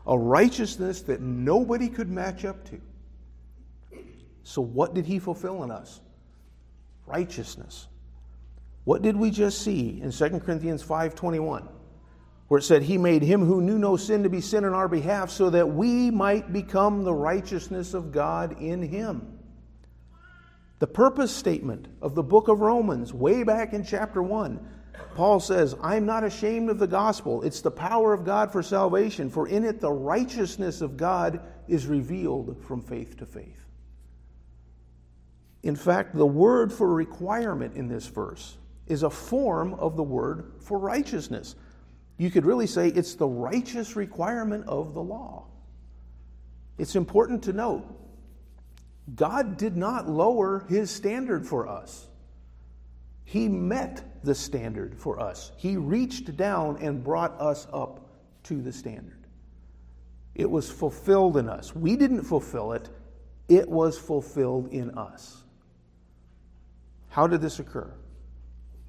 [0.06, 2.80] A righteousness that nobody could match up to.
[4.48, 6.00] So, what did he fulfill in us?
[7.04, 7.86] Righteousness.
[8.84, 11.68] What did we just see in 2 Corinthians 5:21?
[12.48, 14.88] Where it said he made him who knew no sin to be sin on our
[14.88, 19.38] behalf so that we might become the righteousness of God in him.
[20.78, 24.66] The purpose statement of the book of Romans, way back in chapter 1,
[25.14, 27.42] Paul says, I'm not ashamed of the gospel.
[27.42, 31.86] It's the power of God for salvation, for in it the righteousness of God is
[31.86, 33.67] revealed from faith to faith.
[35.68, 40.54] In fact, the word for requirement in this verse is a form of the word
[40.60, 41.56] for righteousness.
[42.16, 45.44] You could really say it's the righteous requirement of the law.
[46.78, 47.84] It's important to note
[49.14, 52.08] God did not lower his standard for us.
[53.26, 55.52] He met the standard for us.
[55.58, 58.08] He reached down and brought us up
[58.44, 59.26] to the standard.
[60.34, 61.76] It was fulfilled in us.
[61.76, 62.88] We didn't fulfill it,
[63.50, 65.44] it was fulfilled in us.
[67.08, 67.92] How did this occur?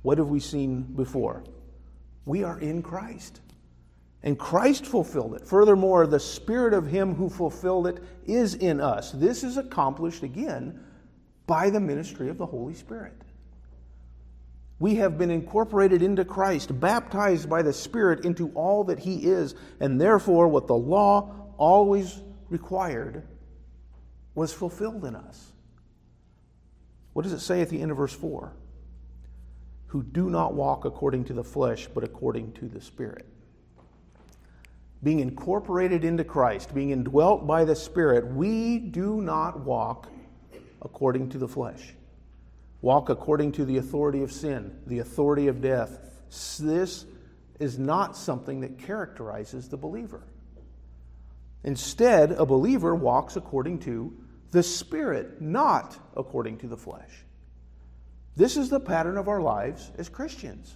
[0.01, 1.43] What have we seen before?
[2.25, 3.41] We are in Christ.
[4.21, 5.47] And Christ fulfilled it.
[5.47, 9.11] Furthermore, the Spirit of Him who fulfilled it is in us.
[9.11, 10.83] This is accomplished again
[11.47, 13.15] by the ministry of the Holy Spirit.
[14.79, 19.55] We have been incorporated into Christ, baptized by the Spirit into all that He is,
[19.79, 23.27] and therefore, what the law always required
[24.35, 25.48] was fulfilled in us.
[27.13, 28.53] What does it say at the end of verse 4?
[29.87, 33.25] Who do not walk according to the flesh, but according to the Spirit
[35.01, 40.09] being incorporated into Christ, being indwelt by the Spirit, we do not walk
[40.81, 41.93] according to the flesh.
[42.81, 45.99] Walk according to the authority of sin, the authority of death.
[46.59, 47.05] This
[47.59, 50.23] is not something that characterizes the believer.
[51.63, 54.13] Instead, a believer walks according to
[54.51, 57.25] the Spirit, not according to the flesh.
[58.35, 60.75] This is the pattern of our lives as Christians.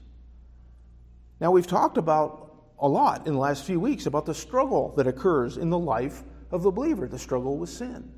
[1.39, 5.07] Now, we've talked about a lot in the last few weeks about the struggle that
[5.07, 8.11] occurs in the life of the believer, the struggle with sin.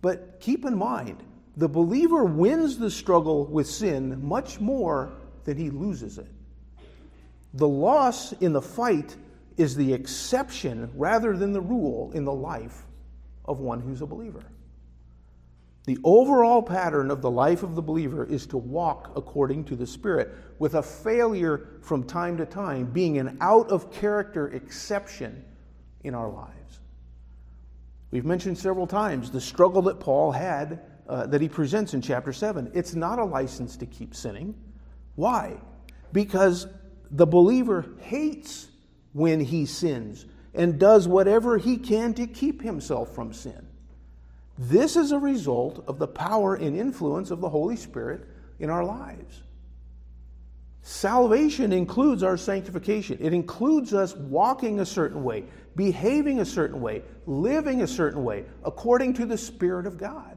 [0.00, 1.22] But keep in mind,
[1.56, 5.12] the believer wins the struggle with sin much more
[5.44, 6.30] than he loses it.
[7.54, 9.16] The loss in the fight
[9.56, 12.84] is the exception rather than the rule in the life
[13.44, 14.44] of one who's a believer.
[15.84, 19.86] The overall pattern of the life of the believer is to walk according to the
[19.86, 25.44] Spirit, with a failure from time to time being an out of character exception
[26.04, 26.80] in our lives.
[28.12, 32.32] We've mentioned several times the struggle that Paul had uh, that he presents in chapter
[32.32, 32.70] 7.
[32.74, 34.54] It's not a license to keep sinning.
[35.16, 35.56] Why?
[36.12, 36.68] Because
[37.10, 38.68] the believer hates
[39.12, 43.66] when he sins and does whatever he can to keep himself from sin.
[44.58, 48.84] This is a result of the power and influence of the Holy Spirit in our
[48.84, 49.42] lives.
[50.82, 53.18] Salvation includes our sanctification.
[53.20, 55.44] It includes us walking a certain way,
[55.76, 60.36] behaving a certain way, living a certain way, according to the Spirit of God.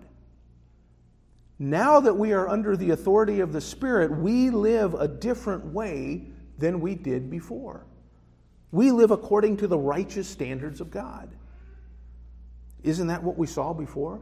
[1.57, 6.27] Now that we are under the authority of the Spirit, we live a different way
[6.57, 7.85] than we did before.
[8.71, 11.29] We live according to the righteous standards of God.
[12.85, 14.21] Isn't that what we saw before?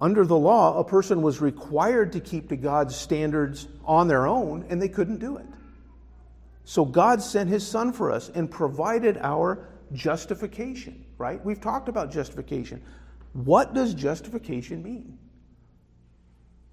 [0.00, 4.66] Under the law, a person was required to keep to God's standards on their own,
[4.68, 5.46] and they couldn't do it.
[6.64, 11.44] So God sent his son for us and provided our justification, right?
[11.44, 12.82] We've talked about justification.
[13.32, 15.18] What does justification mean?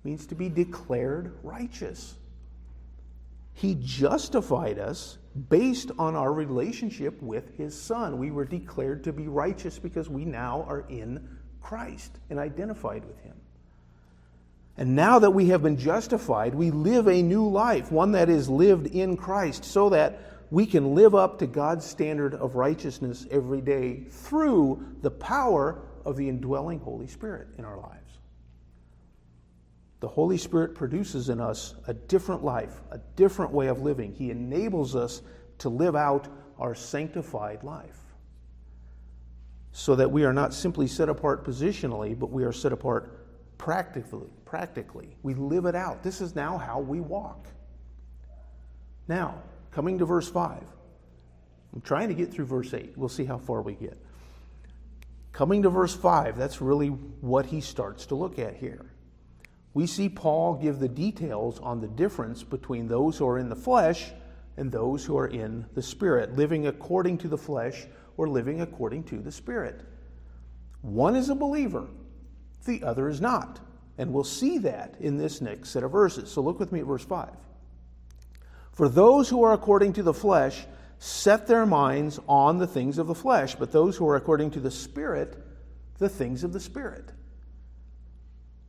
[0.03, 2.13] It means to be declared righteous.
[3.57, 5.17] He justified us
[5.49, 8.19] based on our relationship with His Son.
[8.19, 11.27] We were declared to be righteous because we now are in
[11.59, 13.33] Christ and identified with Him.
[14.77, 18.47] And now that we have been justified, we live a new life, one that is
[18.47, 20.19] lived in Christ, so that
[20.51, 26.15] we can live up to God's standard of righteousness every day through the power of
[26.15, 28.06] the indwelling Holy Spirit in our lives.
[29.99, 34.13] The Holy Spirit produces in us a different life, a different way of living.
[34.13, 35.21] He enables us
[35.59, 36.27] to live out
[36.59, 37.97] our sanctified life
[39.71, 44.29] so that we are not simply set apart positionally, but we are set apart practically.
[44.45, 46.03] Practically, we live it out.
[46.03, 47.47] This is now how we walk.
[49.07, 49.41] Now,
[49.71, 50.63] coming to verse 5.
[51.73, 52.93] I'm trying to get through verse 8.
[52.95, 53.97] We'll see how far we get.
[55.31, 58.86] Coming to verse 5, that's really what he starts to look at here
[59.73, 63.55] we see Paul give the details on the difference between those who are in the
[63.55, 64.11] flesh
[64.57, 67.85] and those who are in the Spirit, living according to the flesh
[68.17, 69.81] or living according to the Spirit.
[70.81, 71.87] One is a believer,
[72.65, 73.59] the other is not.
[73.99, 76.31] And we'll see that in this next set of verses.
[76.31, 77.29] So look with me at verse 5.
[78.71, 80.65] For those who are according to the flesh
[80.99, 84.59] set their minds on the things of the flesh, but those who are according to
[84.59, 85.43] the Spirit,
[85.97, 87.11] the things of the Spirit.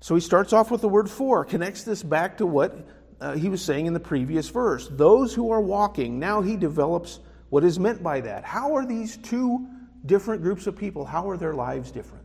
[0.00, 2.86] So he starts off with the word for, connects this back to what
[3.20, 4.88] uh, he was saying in the previous verse.
[4.90, 7.20] Those who are walking, now he develops
[7.50, 8.44] what is meant by that.
[8.44, 9.66] How are these two
[10.06, 12.24] different groups of people, how are their lives different?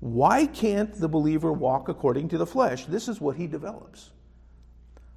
[0.00, 2.84] Why can't the believer walk according to the flesh?
[2.86, 4.10] This is what he develops.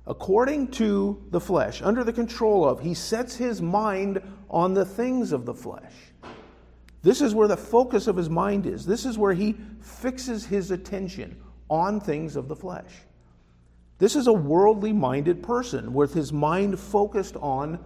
[0.08, 5.32] According to the flesh, under the control of, he sets his mind on the things
[5.32, 5.92] of the flesh.
[7.06, 8.84] This is where the focus of his mind is.
[8.84, 11.40] This is where he fixes his attention
[11.70, 12.92] on things of the flesh.
[14.00, 17.78] This is a worldly minded person with his mind focused on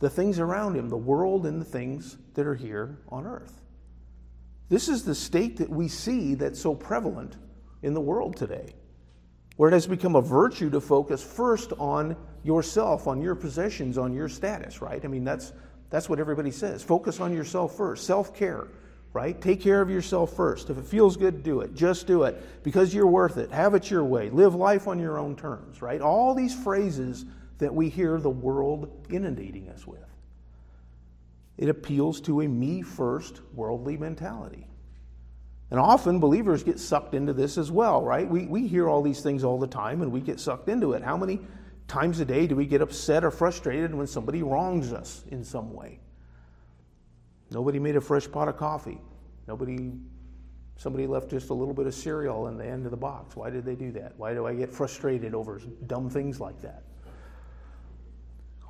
[0.00, 3.62] the things around him, the world and the things that are here on earth.
[4.68, 7.38] This is the state that we see that's so prevalent
[7.82, 8.74] in the world today,
[9.56, 12.14] where it has become a virtue to focus first on
[12.44, 15.02] yourself, on your possessions, on your status, right?
[15.02, 15.54] I mean, that's
[15.90, 16.82] that's what everybody says.
[16.82, 18.06] Focus on yourself first.
[18.06, 18.68] Self care,
[19.12, 19.40] right?
[19.40, 20.70] Take care of yourself first.
[20.70, 21.74] If it feels good, do it.
[21.74, 23.50] Just do it because you're worth it.
[23.50, 24.30] Have it your way.
[24.30, 26.00] Live life on your own terms, right?
[26.00, 27.24] All these phrases
[27.58, 30.00] that we hear the world inundating us with.
[31.56, 34.66] It appeals to a me first worldly mentality.
[35.70, 38.28] And often believers get sucked into this as well, right?
[38.28, 41.02] We, we hear all these things all the time and we get sucked into it.
[41.02, 41.40] How many
[41.88, 45.72] times a day do we get upset or frustrated when somebody wrongs us in some
[45.72, 45.98] way?
[47.50, 49.00] Nobody made a fresh pot of coffee.
[49.46, 49.92] Nobody,
[50.76, 53.34] somebody left just a little bit of cereal in the end of the box.
[53.34, 54.12] Why did they do that?
[54.18, 56.82] Why do I get frustrated over dumb things like that?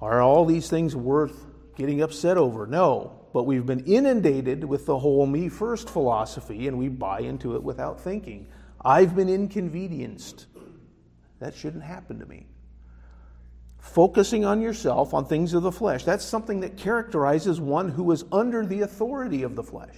[0.01, 2.69] Are all these things worth getting upset over?
[2.69, 3.27] No.
[3.33, 7.63] But we've been inundated with the whole me first philosophy and we buy into it
[7.63, 8.47] without thinking.
[8.81, 10.47] I've been inconvenienced.
[11.41, 12.47] That shouldn't happen to me
[13.79, 16.05] focusing on yourself, on things of the flesh.
[16.05, 19.97] That's something that characterizes one who is under the authority of the flesh.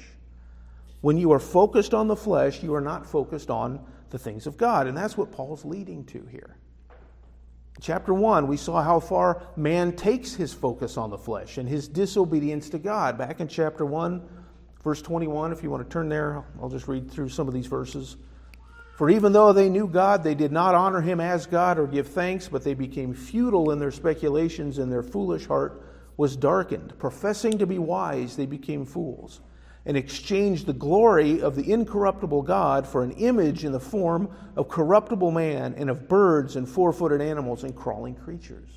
[1.01, 4.57] When you are focused on the flesh, you are not focused on the things of
[4.57, 4.87] God.
[4.87, 6.57] And that's what Paul's leading to here.
[7.81, 11.89] Chapter 1, we saw how far man takes his focus on the flesh and his
[11.89, 13.17] disobedience to God.
[13.17, 14.23] Back in chapter 1,
[14.85, 17.67] verse 21, if you want to turn there, I'll just read through some of these
[17.67, 18.17] verses.
[19.01, 22.09] For even though they knew God, they did not honor him as God or give
[22.09, 25.83] thanks, but they became futile in their speculations, and their foolish heart
[26.19, 26.93] was darkened.
[26.99, 29.41] Professing to be wise, they became fools,
[29.87, 34.69] and exchanged the glory of the incorruptible God for an image in the form of
[34.69, 38.69] corruptible man, and of birds, and four footed animals, and crawling creatures.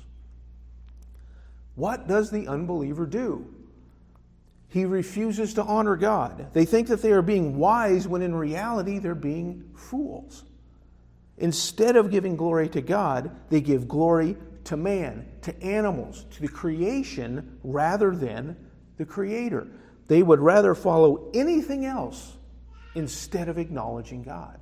[1.74, 3.44] What does the unbeliever do?
[4.74, 6.48] He refuses to honor God.
[6.52, 10.42] They think that they are being wise when in reality they're being fools.
[11.38, 16.48] Instead of giving glory to God, they give glory to man, to animals, to the
[16.48, 18.56] creation rather than
[18.96, 19.68] the Creator.
[20.08, 22.32] They would rather follow anything else
[22.96, 24.58] instead of acknowledging God.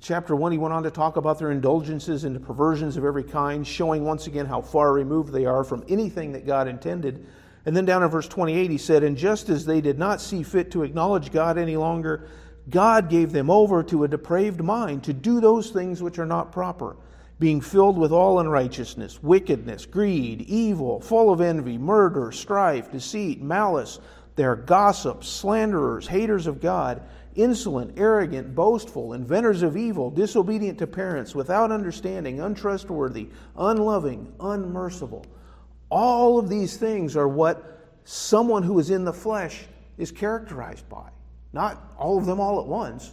[0.00, 3.22] Chapter 1, he went on to talk about their indulgences and the perversions of every
[3.22, 7.24] kind, showing once again how far removed they are from anything that God intended.
[7.68, 10.42] And then down in verse 28, he said, And just as they did not see
[10.42, 12.26] fit to acknowledge God any longer,
[12.70, 16.50] God gave them over to a depraved mind to do those things which are not
[16.50, 16.96] proper,
[17.38, 23.98] being filled with all unrighteousness, wickedness, greed, evil, full of envy, murder, strife, deceit, malice.
[24.36, 27.02] They are gossips, slanderers, haters of God,
[27.34, 35.26] insolent, arrogant, boastful, inventors of evil, disobedient to parents, without understanding, untrustworthy, unloving, unmerciful.
[35.90, 39.64] All of these things are what someone who is in the flesh
[39.96, 41.08] is characterized by.
[41.52, 43.12] Not all of them all at once,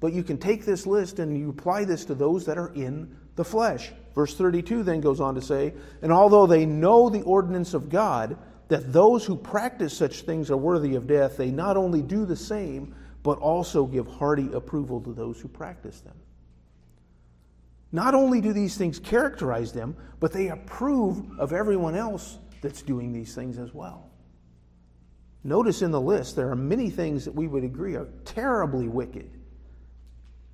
[0.00, 3.16] but you can take this list and you apply this to those that are in
[3.36, 3.92] the flesh.
[4.14, 8.36] Verse 32 then goes on to say, And although they know the ordinance of God,
[8.68, 12.36] that those who practice such things are worthy of death, they not only do the
[12.36, 16.14] same, but also give hearty approval to those who practice them.
[17.92, 23.12] Not only do these things characterize them, but they approve of everyone else that's doing
[23.12, 24.08] these things as well.
[25.44, 29.30] Notice in the list, there are many things that we would agree are terribly wicked.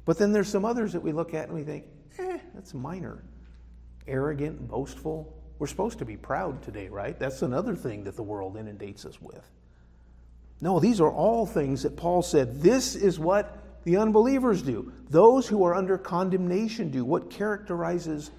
[0.05, 1.84] But then there's some others that we look at and we think,
[2.18, 3.22] eh, that's minor.
[4.07, 5.36] Arrogant, boastful.
[5.59, 7.18] We're supposed to be proud today, right?
[7.18, 9.47] That's another thing that the world inundates us with.
[10.61, 14.93] No, these are all things that Paul said, this is what the unbelievers do.
[15.09, 17.07] Those who are under condemnation do.
[17.07, 18.32] What characterizes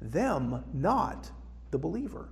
[0.00, 1.30] them, not
[1.70, 2.30] the believer.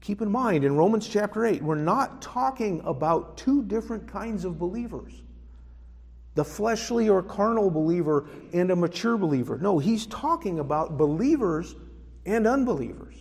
[0.00, 4.58] Keep in mind, in Romans chapter 8, we're not talking about two different kinds of
[4.58, 5.12] believers
[6.34, 9.58] the fleshly or carnal believer and a mature believer.
[9.58, 11.74] No, he's talking about believers
[12.24, 13.14] and unbelievers.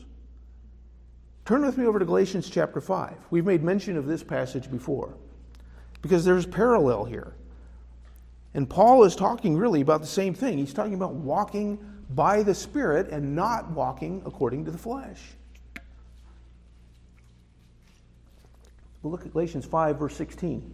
[1.43, 3.15] Turn with me over to Galatians chapter 5.
[3.31, 5.15] We've made mention of this passage before
[6.01, 7.35] because there's parallel here.
[8.55, 10.57] And Paul is talking really about the same thing.
[10.57, 11.77] He's talking about walking
[12.09, 15.19] by the Spirit and not walking according to the flesh.
[19.03, 20.73] We'll look at Galatians 5, verse 16.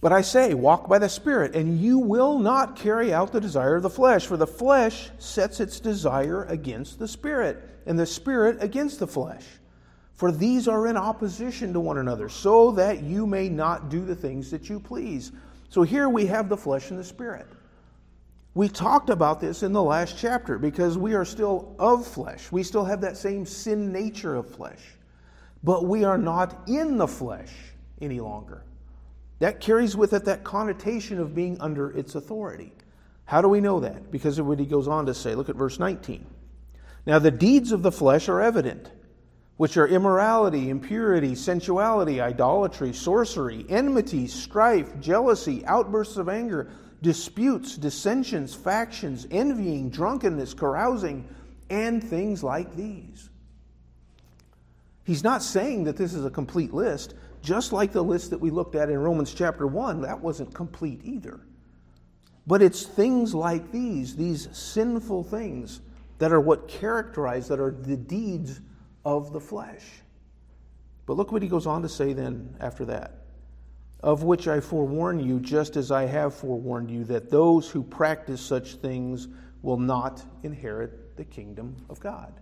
[0.00, 3.74] But I say, walk by the Spirit, and you will not carry out the desire
[3.74, 8.62] of the flesh, for the flesh sets its desire against the Spirit and the Spirit
[8.62, 9.44] against the flesh.
[10.14, 14.14] For these are in opposition to one another, so that you may not do the
[14.14, 15.32] things that you please.
[15.68, 17.46] So here we have the flesh and the Spirit.
[18.54, 22.52] We talked about this in the last chapter because we are still of flesh.
[22.52, 24.80] We still have that same sin nature of flesh.
[25.64, 27.52] But we are not in the flesh
[28.00, 28.62] any longer.
[29.40, 32.72] That carries with it that connotation of being under its authority.
[33.24, 34.10] How do we know that?
[34.10, 35.34] Because of what he goes on to say.
[35.34, 36.24] Look at verse 19.
[37.06, 38.90] Now, the deeds of the flesh are evident,
[39.56, 46.70] which are immorality, impurity, sensuality, idolatry, sorcery, enmity, strife, jealousy, outbursts of anger,
[47.02, 51.28] disputes, dissensions, factions, envying, drunkenness, carousing,
[51.70, 53.30] and things like these.
[55.04, 58.50] He's not saying that this is a complete list, just like the list that we
[58.50, 61.40] looked at in Romans chapter 1, that wasn't complete either.
[62.46, 65.80] But it's things like these, these sinful things,
[66.18, 68.60] that are what characterize, that are the deeds
[69.04, 69.84] of the flesh.
[71.06, 73.20] But look what he goes on to say then after that.
[74.00, 78.40] Of which I forewarn you, just as I have forewarned you, that those who practice
[78.40, 79.28] such things
[79.62, 82.34] will not inherit the kingdom of God.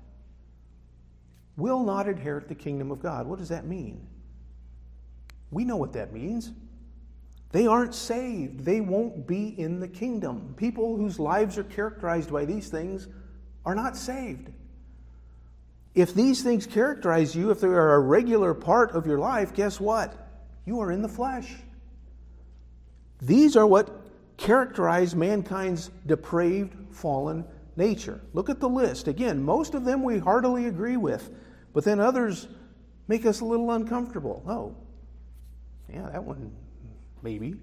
[1.57, 3.27] Will not inherit the kingdom of God.
[3.27, 4.07] What does that mean?
[5.51, 6.51] We know what that means.
[7.53, 8.65] They aren't saved.
[8.65, 10.55] They won't be in the kingdom.
[10.57, 13.09] People whose lives are characterized by these things
[13.65, 14.51] are not saved.
[15.95, 19.79] If these things characterize you, if they are a regular part of your life, guess
[19.79, 20.15] what?
[20.65, 21.53] You are in the flesh.
[23.21, 23.91] These are what
[24.37, 27.45] characterize mankind's depraved, fallen
[27.77, 28.21] nature.
[28.33, 29.07] Look at the list.
[29.07, 31.31] Again, most of them we heartily agree with,
[31.73, 32.49] but then others
[33.09, 34.43] make us a little uncomfortable.
[34.47, 34.75] Oh,
[35.93, 36.53] yeah, that one,
[37.23, 37.57] maybe.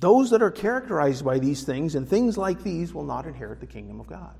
[0.00, 3.66] Those that are characterized by these things and things like these will not inherit the
[3.66, 4.34] kingdom of God.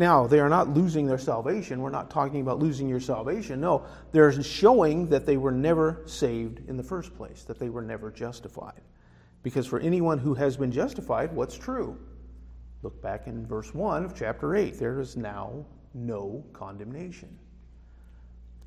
[0.00, 1.82] Now, they are not losing their salvation.
[1.82, 3.60] We're not talking about losing your salvation.
[3.60, 7.82] No, they're showing that they were never saved in the first place, that they were
[7.82, 8.80] never justified.
[9.42, 11.98] Because for anyone who has been justified, what's true?
[12.82, 14.78] Look back in verse 1 of chapter 8.
[14.78, 17.38] There is now no condemnation.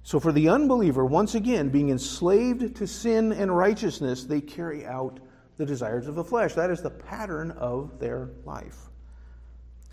[0.03, 5.19] So, for the unbeliever, once again, being enslaved to sin and righteousness, they carry out
[5.57, 6.53] the desires of the flesh.
[6.53, 8.91] That is the pattern of their life.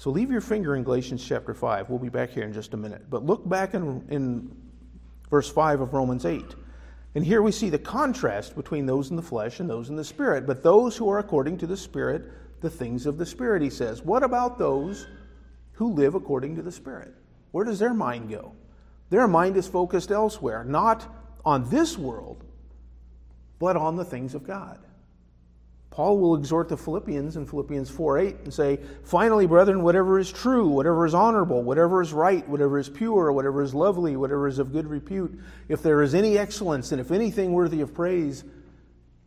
[0.01, 1.91] So leave your finger in Galatians chapter 5.
[1.91, 3.11] We'll be back here in just a minute.
[3.11, 4.57] But look back in, in
[5.29, 6.43] verse 5 of Romans 8.
[7.15, 10.05] And here we see the contrast between those in the flesh and those in the
[10.05, 10.47] spirit.
[10.47, 12.23] But those who are according to the spirit,
[12.63, 14.01] the things of the spirit, he says.
[14.01, 15.07] What about those
[15.73, 17.15] who live according to the spirit?
[17.51, 18.55] Where does their mind go?
[19.11, 22.43] Their mind is focused elsewhere, not on this world,
[23.59, 24.79] but on the things of God.
[25.91, 30.31] Paul will exhort the Philippians in Philippians 4 8 and say, Finally, brethren, whatever is
[30.31, 34.61] true, whatever is honorable, whatever is right, whatever is pure, whatever is lovely, whatever is
[34.61, 35.39] of good repute,
[35.69, 38.45] if there is any excellence and if anything worthy of praise,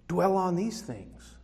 [0.07, 1.36] dwell on these things.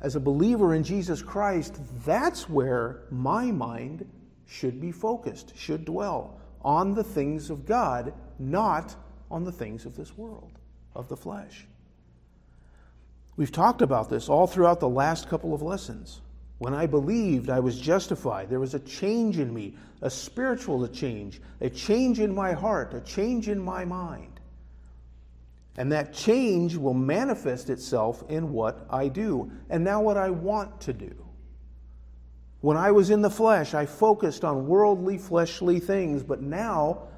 [0.00, 4.06] As a believer in Jesus Christ, that's where my mind
[4.46, 8.94] should be focused, should dwell on the things of God, not
[9.30, 10.58] on the things of this world,
[10.94, 11.66] of the flesh.
[13.36, 16.20] We've talked about this all throughout the last couple of lessons.
[16.58, 18.48] When I believed, I was justified.
[18.48, 23.00] There was a change in me, a spiritual change, a change in my heart, a
[23.02, 24.40] change in my mind.
[25.76, 30.80] And that change will manifest itself in what I do, and now what I want
[30.82, 31.14] to do.
[32.62, 37.08] When I was in the flesh, I focused on worldly, fleshly things, but now,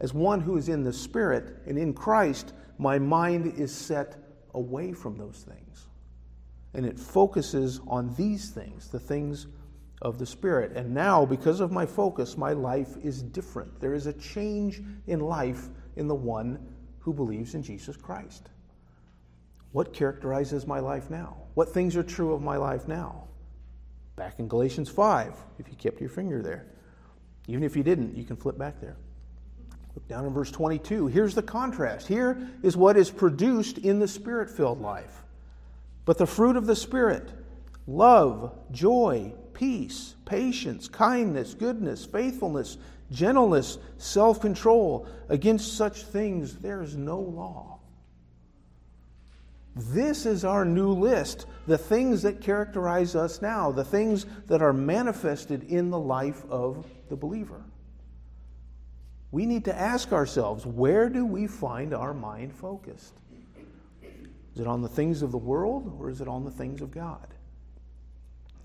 [0.00, 4.25] as one who is in the Spirit and in Christ, my mind is set
[4.56, 5.86] away from those things.
[6.74, 9.46] And it focuses on these things, the things
[10.02, 10.72] of the Spirit.
[10.76, 13.80] And now, because of my focus, my life is different.
[13.80, 16.58] There is a change in life in the one
[16.98, 18.48] who believes in Jesus Christ.
[19.72, 21.36] What characterizes my life now?
[21.54, 23.28] What things are true of my life now?
[24.16, 26.66] Back in Galatians 5, if you kept your finger there.
[27.46, 28.96] Even if you didn't, you can flip back there.
[29.96, 31.06] Look down in verse 22.
[31.06, 32.06] Here's the contrast.
[32.06, 35.24] Here is what is produced in the spirit filled life.
[36.04, 37.30] But the fruit of the Spirit
[37.86, 42.76] love, joy, peace, patience, kindness, goodness, faithfulness,
[43.10, 45.08] gentleness, self control.
[45.28, 47.80] Against such things there is no law.
[49.74, 54.72] This is our new list, the things that characterize us now, the things that are
[54.72, 57.62] manifested in the life of the believer
[59.30, 63.14] we need to ask ourselves where do we find our mind focused?
[64.54, 66.90] Is it on the things of the world or is it on the things of
[66.90, 67.26] God?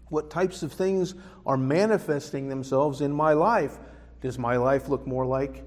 [0.09, 3.77] What types of things are manifesting themselves in my life?
[4.21, 5.63] Does my life look more like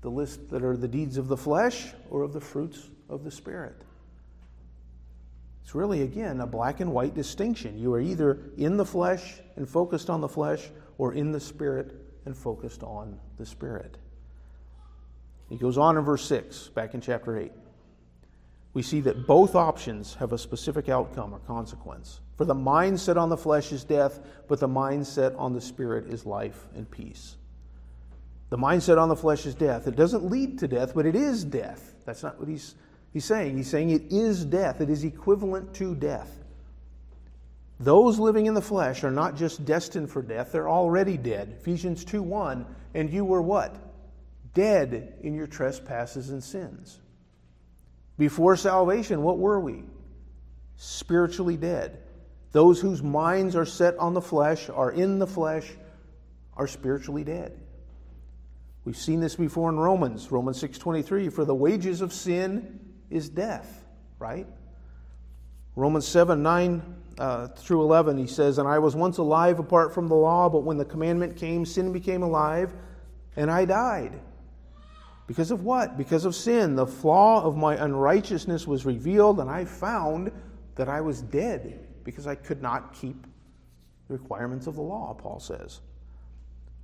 [0.00, 3.30] the list that are the deeds of the flesh or of the fruits of the
[3.30, 3.76] Spirit?
[5.62, 7.78] It's really, again, a black and white distinction.
[7.78, 10.68] You are either in the flesh and focused on the flesh
[10.98, 13.98] or in the Spirit and focused on the Spirit.
[15.48, 17.52] He goes on in verse 6, back in chapter 8.
[18.72, 22.20] We see that both options have a specific outcome or consequence.
[22.38, 26.24] For the mindset on the flesh is death, but the mindset on the Spirit is
[26.24, 27.36] life and peace.
[28.48, 29.88] The mindset on the flesh is death.
[29.88, 31.94] It doesn't lead to death, but it is death.
[32.06, 32.76] That's not what he's,
[33.12, 33.56] he's saying.
[33.56, 36.41] He's saying it is death, it is equivalent to death.
[37.82, 41.56] Those living in the flesh are not just destined for death, they're already dead.
[41.60, 42.64] Ephesians 2 1.
[42.94, 43.74] And you were what?
[44.54, 47.00] Dead in your trespasses and sins.
[48.18, 49.82] Before salvation, what were we?
[50.76, 51.98] Spiritually dead.
[52.52, 55.68] Those whose minds are set on the flesh, are in the flesh,
[56.56, 57.58] are spiritually dead.
[58.84, 62.78] We've seen this before in Romans, Romans 6:23, for the wages of sin
[63.10, 63.84] is death,
[64.20, 64.46] right?
[65.74, 70.08] Romans 7 9 uh, through 11, he says, And I was once alive apart from
[70.08, 72.74] the law, but when the commandment came, sin became alive,
[73.36, 74.18] and I died.
[75.28, 75.96] Because of what?
[75.96, 76.74] Because of sin.
[76.74, 80.32] The flaw of my unrighteousness was revealed, and I found
[80.74, 83.24] that I was dead because I could not keep
[84.08, 85.80] the requirements of the law, Paul says.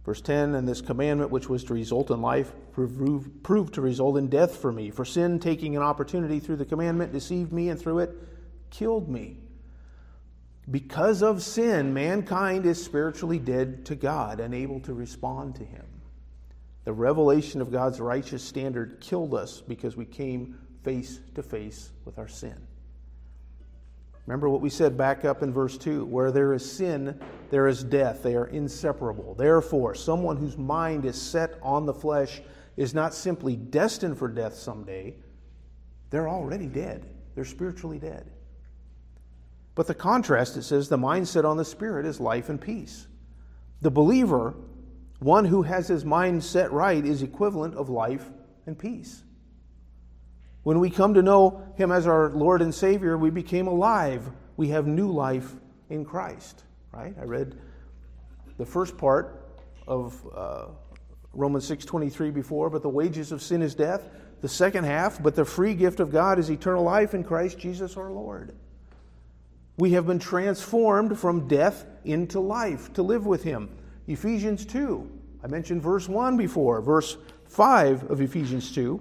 [0.04, 4.16] Verse 10 And this commandment, which was to result in life, proved, proved to result
[4.16, 4.90] in death for me.
[4.90, 8.16] For sin, taking an opportunity through the commandment, deceived me, and through it,
[8.70, 9.38] killed me.
[10.70, 15.86] Because of sin, mankind is spiritually dead to God, unable to respond to Him.
[16.84, 22.18] The revelation of God's righteous standard killed us because we came face to face with
[22.18, 22.56] our sin.
[24.26, 27.18] Remember what we said back up in verse 2 where there is sin,
[27.50, 28.22] there is death.
[28.22, 29.34] They are inseparable.
[29.34, 32.42] Therefore, someone whose mind is set on the flesh
[32.76, 35.14] is not simply destined for death someday,
[36.10, 37.08] they're already dead.
[37.34, 38.30] They're spiritually dead.
[39.78, 43.06] But the contrast, it says, the mindset on the Spirit is life and peace.
[43.80, 44.56] The believer,
[45.20, 48.28] one who has his mind set right, is equivalent of life
[48.66, 49.22] and peace.
[50.64, 54.28] When we come to know Him as our Lord and Savior, we became alive.
[54.56, 55.54] We have new life
[55.90, 57.14] in Christ, right?
[57.16, 57.56] I read
[58.56, 59.48] the first part
[59.86, 60.66] of uh,
[61.32, 64.02] Romans 6.23 before, but the wages of sin is death.
[64.40, 67.96] The second half, but the free gift of God is eternal life in Christ Jesus
[67.96, 68.56] our Lord.
[69.78, 73.70] We have been transformed from death into life to live with Him.
[74.08, 75.08] Ephesians 2.
[75.42, 76.82] I mentioned verse 1 before.
[76.82, 77.16] Verse
[77.46, 79.00] 5 of Ephesians 2.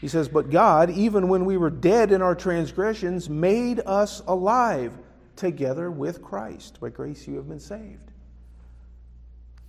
[0.00, 4.98] He says, But God, even when we were dead in our transgressions, made us alive
[5.36, 6.80] together with Christ.
[6.80, 8.10] By grace you have been saved.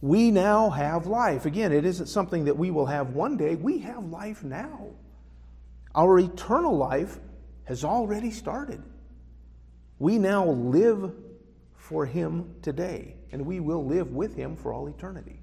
[0.02, 1.46] We now have life.
[1.46, 3.56] Again, it isn't something that we will have one day.
[3.56, 4.88] We have life now.
[5.96, 7.20] Our eternal life
[7.66, 8.82] has already started.
[10.02, 11.14] We now live
[11.76, 15.40] for Him today, and we will live with Him for all eternity.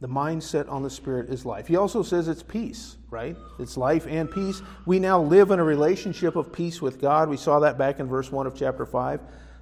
[0.00, 1.66] The mindset on the Spirit is life.
[1.66, 3.36] He also says it's peace, right?
[3.58, 4.62] It's life and peace.
[4.86, 7.28] We now live in a relationship of peace with God.
[7.28, 9.20] We saw that back in verse 1 of chapter 5.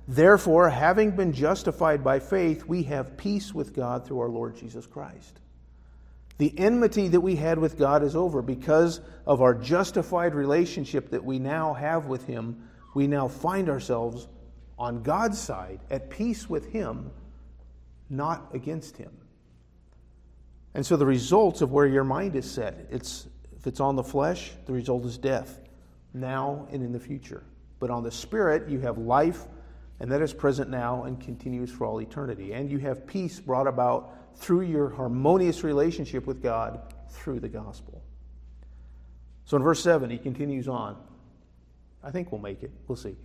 [0.09, 4.86] Therefore, having been justified by faith, we have peace with God through our Lord Jesus
[4.86, 5.41] Christ.
[6.41, 11.22] The enmity that we had with God is over because of our justified relationship that
[11.22, 12.66] we now have with Him.
[12.95, 14.26] We now find ourselves
[14.78, 17.11] on God's side, at peace with Him,
[18.09, 19.11] not against Him.
[20.72, 23.28] And so the results of where your mind is set, it's
[23.59, 25.61] if it's on the flesh, the result is death,
[26.14, 27.45] now and in the future.
[27.80, 29.45] But on the spirit, you have life,
[30.01, 32.55] and that is present now and continues for all eternity.
[32.55, 36.80] And you have peace brought about through your harmonious relationship with God
[37.11, 38.03] through the gospel.
[39.45, 40.97] So in verse 7, he continues on.
[42.03, 42.70] I think we'll make it.
[42.88, 43.16] We'll see.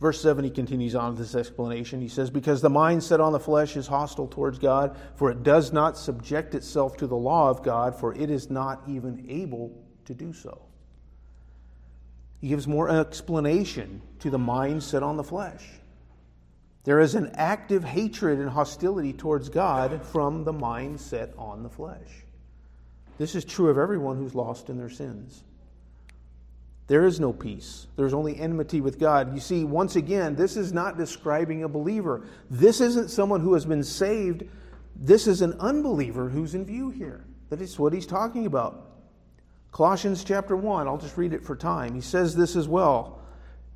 [0.00, 2.00] Verse 7, he continues on with this explanation.
[2.00, 5.44] He says, Because the mind set on the flesh is hostile towards God, for it
[5.44, 9.72] does not subject itself to the law of God, for it is not even able
[10.06, 10.62] to do so.
[12.40, 15.64] He gives more explanation to the mind set on the flesh.
[16.84, 21.70] There is an active hatred and hostility towards God from the mind set on the
[21.70, 22.24] flesh.
[23.16, 25.44] This is true of everyone who's lost in their sins.
[26.86, 27.86] There is no peace.
[27.96, 29.32] There's only enmity with God.
[29.32, 32.26] You see, once again, this is not describing a believer.
[32.50, 34.44] This isn't someone who has been saved.
[34.94, 37.24] This is an unbeliever who's in view here.
[37.48, 38.90] That is what he's talking about.
[39.72, 41.94] Colossians chapter 1, I'll just read it for time.
[41.94, 43.20] He says this as well.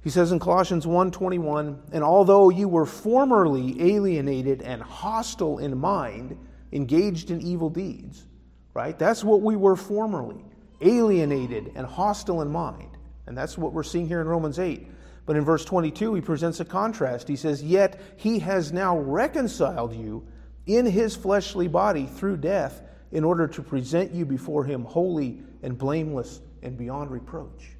[0.08, 6.38] He says in Colossians 1:21, "And although you were formerly alienated and hostile in mind,
[6.72, 8.26] engaged in evil deeds."
[8.72, 8.98] Right?
[8.98, 10.46] That's what we were formerly,
[10.80, 12.96] alienated and hostile in mind.
[13.26, 14.88] And that's what we're seeing here in Romans 8.
[15.26, 17.28] But in verse 22, he presents a contrast.
[17.28, 20.22] He says, Yet he has now reconciled you
[20.64, 22.80] in his fleshly body through death
[23.12, 27.77] in order to present you before him holy and blameless and beyond reproach.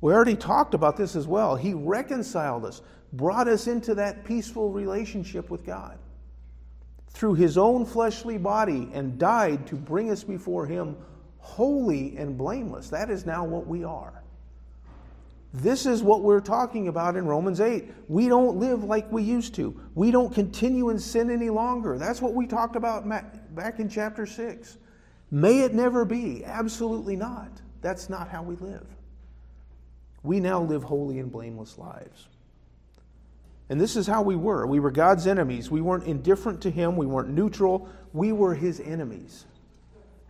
[0.00, 1.56] We already talked about this as well.
[1.56, 2.82] He reconciled us,
[3.12, 5.98] brought us into that peaceful relationship with God
[7.10, 10.96] through his own fleshly body and died to bring us before him
[11.38, 12.90] holy and blameless.
[12.90, 14.22] That is now what we are.
[15.54, 17.90] This is what we're talking about in Romans 8.
[18.06, 19.80] We don't live like we used to.
[19.94, 21.96] We don't continue in sin any longer.
[21.96, 24.76] That's what we talked about back in chapter 6.
[25.30, 26.44] May it never be.
[26.44, 27.48] Absolutely not.
[27.80, 28.86] That's not how we live.
[30.22, 32.28] We now live holy and blameless lives.
[33.68, 34.66] And this is how we were.
[34.66, 35.70] We were God's enemies.
[35.70, 36.96] We weren't indifferent to Him.
[36.96, 37.88] We weren't neutral.
[38.12, 39.44] We were His enemies.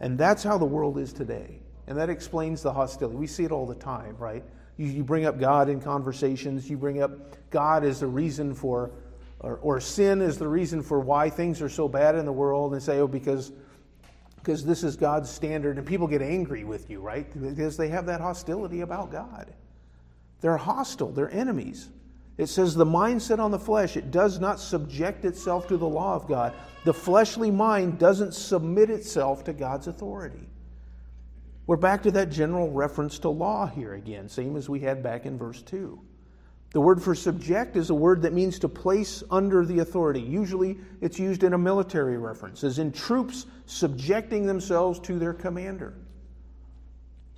[0.01, 1.61] And that's how the world is today.
[1.87, 3.17] And that explains the hostility.
[3.17, 4.45] We see it all the time, right?
[4.77, 8.91] You, you bring up God in conversations, you bring up God as the reason for,
[9.41, 12.75] or, or sin is the reason for why things are so bad in the world,
[12.75, 13.53] and say, oh, because
[14.37, 17.31] because this is God's standard, and people get angry with you, right?
[17.39, 19.53] Because they have that hostility about God.
[20.41, 21.89] They're hostile, they're enemies.
[22.37, 26.15] It says the mindset on the flesh, it does not subject itself to the law
[26.15, 26.55] of God.
[26.85, 30.49] The fleshly mind doesn't submit itself to God's authority.
[31.67, 35.27] We're back to that general reference to law here again, same as we had back
[35.27, 36.01] in verse 2.
[36.73, 40.21] The word for subject is a word that means to place under the authority.
[40.21, 45.95] Usually it's used in a military reference, as in troops subjecting themselves to their commander.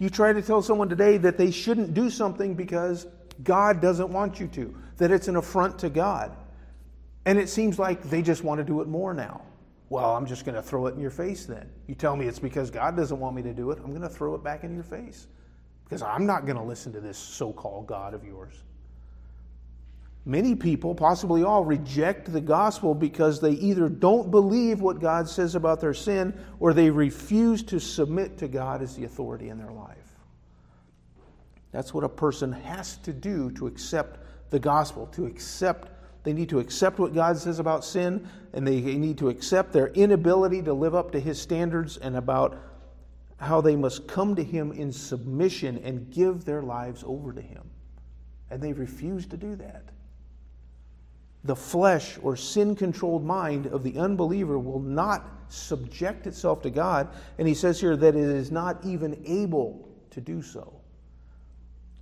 [0.00, 3.06] You try to tell someone today that they shouldn't do something because
[3.44, 6.34] God doesn't want you to, that it's an affront to God.
[7.26, 9.42] And it seems like they just want to do it more now.
[9.90, 11.68] Well, I'm just going to throw it in your face then.
[11.86, 14.08] You tell me it's because God doesn't want me to do it, I'm going to
[14.08, 15.26] throw it back in your face.
[15.84, 18.54] Because I'm not going to listen to this so called God of yours.
[20.26, 25.54] Many people, possibly all, reject the gospel because they either don't believe what God says
[25.54, 29.72] about their sin or they refuse to submit to God as the authority in their
[29.72, 29.96] life.
[31.72, 35.88] That's what a person has to do to accept the gospel, to accept
[36.22, 39.88] they need to accept what God says about sin, and they need to accept their
[39.88, 42.58] inability to live up to His standards and about
[43.38, 47.70] how they must come to Him in submission and give their lives over to Him.
[48.50, 49.84] And they refuse to do that.
[51.44, 57.08] The flesh or sin controlled mind of the unbeliever will not subject itself to God.
[57.38, 60.80] And he says here that it is not even able to do so.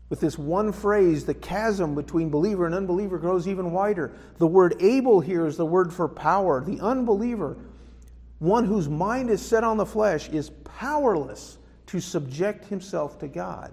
[0.09, 4.13] With this one phrase, the chasm between believer and unbeliever grows even wider.
[4.39, 6.65] The word able here is the word for power.
[6.65, 7.59] The unbeliever,
[8.39, 13.73] one whose mind is set on the flesh, is powerless to subject himself to God.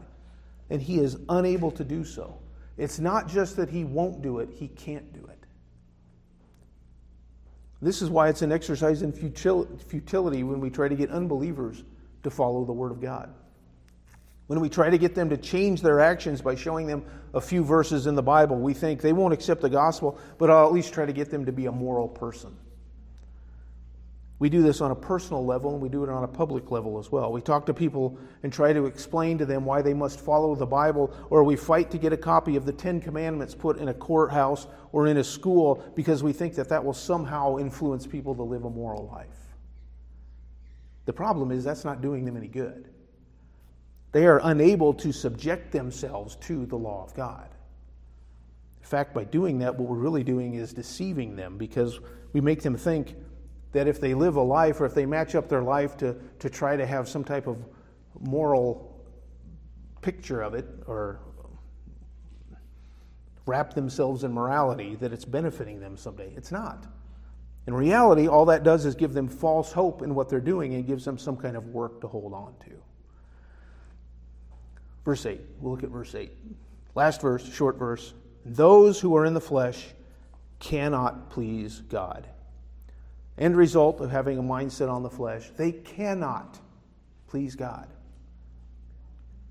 [0.69, 2.37] And he is unable to do so.
[2.77, 5.44] It's not just that he won't do it, he can't do it.
[7.85, 11.83] This is why it's an exercise in futility when we try to get unbelievers
[12.23, 13.31] to follow the Word of God.
[14.47, 17.05] When we try to get them to change their actions by showing them
[17.35, 20.65] a few verses in the Bible, we think they won't accept the gospel, but I'll
[20.65, 22.57] at least try to get them to be a moral person.
[24.37, 26.99] We do this on a personal level and we do it on a public level
[26.99, 27.31] as well.
[27.31, 30.65] We talk to people and try to explain to them why they must follow the
[30.65, 33.93] Bible, or we fight to get a copy of the Ten Commandments put in a
[33.93, 38.43] courthouse or in a school because we think that that will somehow influence people to
[38.43, 39.27] live a moral life.
[41.05, 42.89] The problem is that's not doing them any good.
[44.11, 47.47] They are unable to subject themselves to the law of God.
[48.81, 51.99] In fact, by doing that, what we're really doing is deceiving them because
[52.33, 53.15] we make them think
[53.75, 56.49] that if they live a life or if they match up their life to, to
[56.49, 57.61] try to have some type of
[58.21, 59.05] moral
[60.01, 61.19] picture of it or
[63.45, 66.31] wrap themselves in morality, that it's benefiting them someday.
[66.37, 66.85] It's not.
[67.67, 70.87] In reality, all that does is give them false hope in what they're doing and
[70.87, 72.71] gives them some kind of work to hold on to.
[75.03, 75.41] Verse 8.
[75.59, 76.31] We'll look at verse 8.
[76.95, 78.13] Last verse, short verse.
[78.45, 79.85] Those who are in the flesh
[80.59, 82.29] cannot please God.
[83.37, 86.59] End result of having a mindset on the flesh, they cannot
[87.27, 87.87] please God.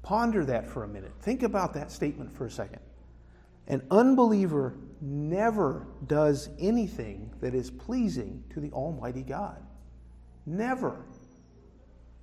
[0.02, 1.12] Ponder that for a minute.
[1.20, 2.80] Think about that statement for a second.
[3.66, 9.62] An unbeliever never does anything that is pleasing to the Almighty God.
[10.46, 11.04] Never.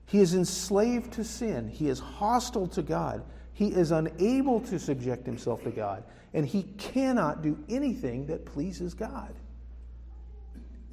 [0.05, 1.67] He is enslaved to sin.
[1.67, 3.23] He is hostile to God.
[3.53, 6.03] He is unable to subject himself to God.
[6.33, 9.33] And he cannot do anything that pleases God.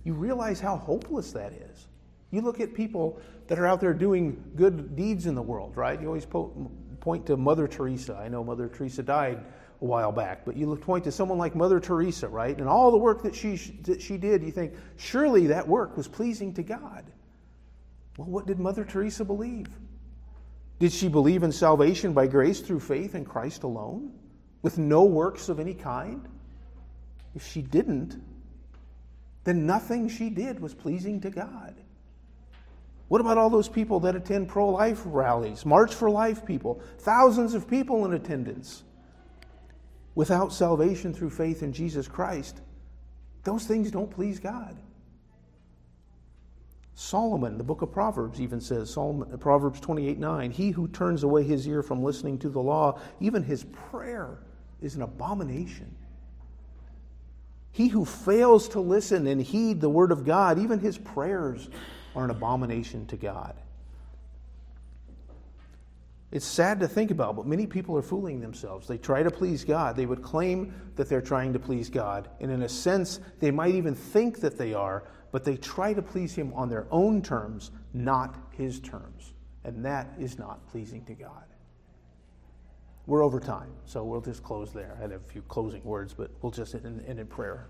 [0.08, 1.86] You realize how hopeless that is.
[2.30, 6.00] You look at people that are out there doing good deeds in the world, right?
[6.00, 8.16] You always po- point to Mother Teresa.
[8.16, 9.44] I know Mother Teresa died
[9.82, 12.56] a while back, but you point to someone like Mother Teresa, right?
[12.56, 16.08] And all the work that she, that she did, you think, surely that work was
[16.08, 17.04] pleasing to God.
[18.16, 19.68] Well, what did Mother Teresa believe?
[20.78, 24.14] Did she believe in salvation by grace through faith in Christ alone,
[24.62, 26.26] with no works of any kind?
[27.34, 28.18] If she didn't,
[29.48, 31.74] then nothing she did was pleasing to God.
[33.08, 37.54] What about all those people that attend pro life rallies, March for Life people, thousands
[37.54, 38.82] of people in attendance?
[40.14, 42.60] Without salvation through faith in Jesus Christ,
[43.44, 44.76] those things don't please God.
[46.94, 51.44] Solomon, the book of Proverbs, even says, Solomon, Proverbs 28 9, he who turns away
[51.44, 54.40] his ear from listening to the law, even his prayer
[54.82, 55.94] is an abomination.
[57.78, 61.68] He who fails to listen and heed the word of God, even his prayers
[62.16, 63.54] are an abomination to God.
[66.32, 68.88] It's sad to think about, but many people are fooling themselves.
[68.88, 69.94] They try to please God.
[69.94, 72.28] They would claim that they're trying to please God.
[72.40, 76.02] And in a sense, they might even think that they are, but they try to
[76.02, 79.34] please Him on their own terms, not His terms.
[79.62, 81.47] And that is not pleasing to God.
[83.08, 84.94] We're over time, so we'll just close there.
[84.94, 87.66] I had a few closing words, but we'll just end in prayer.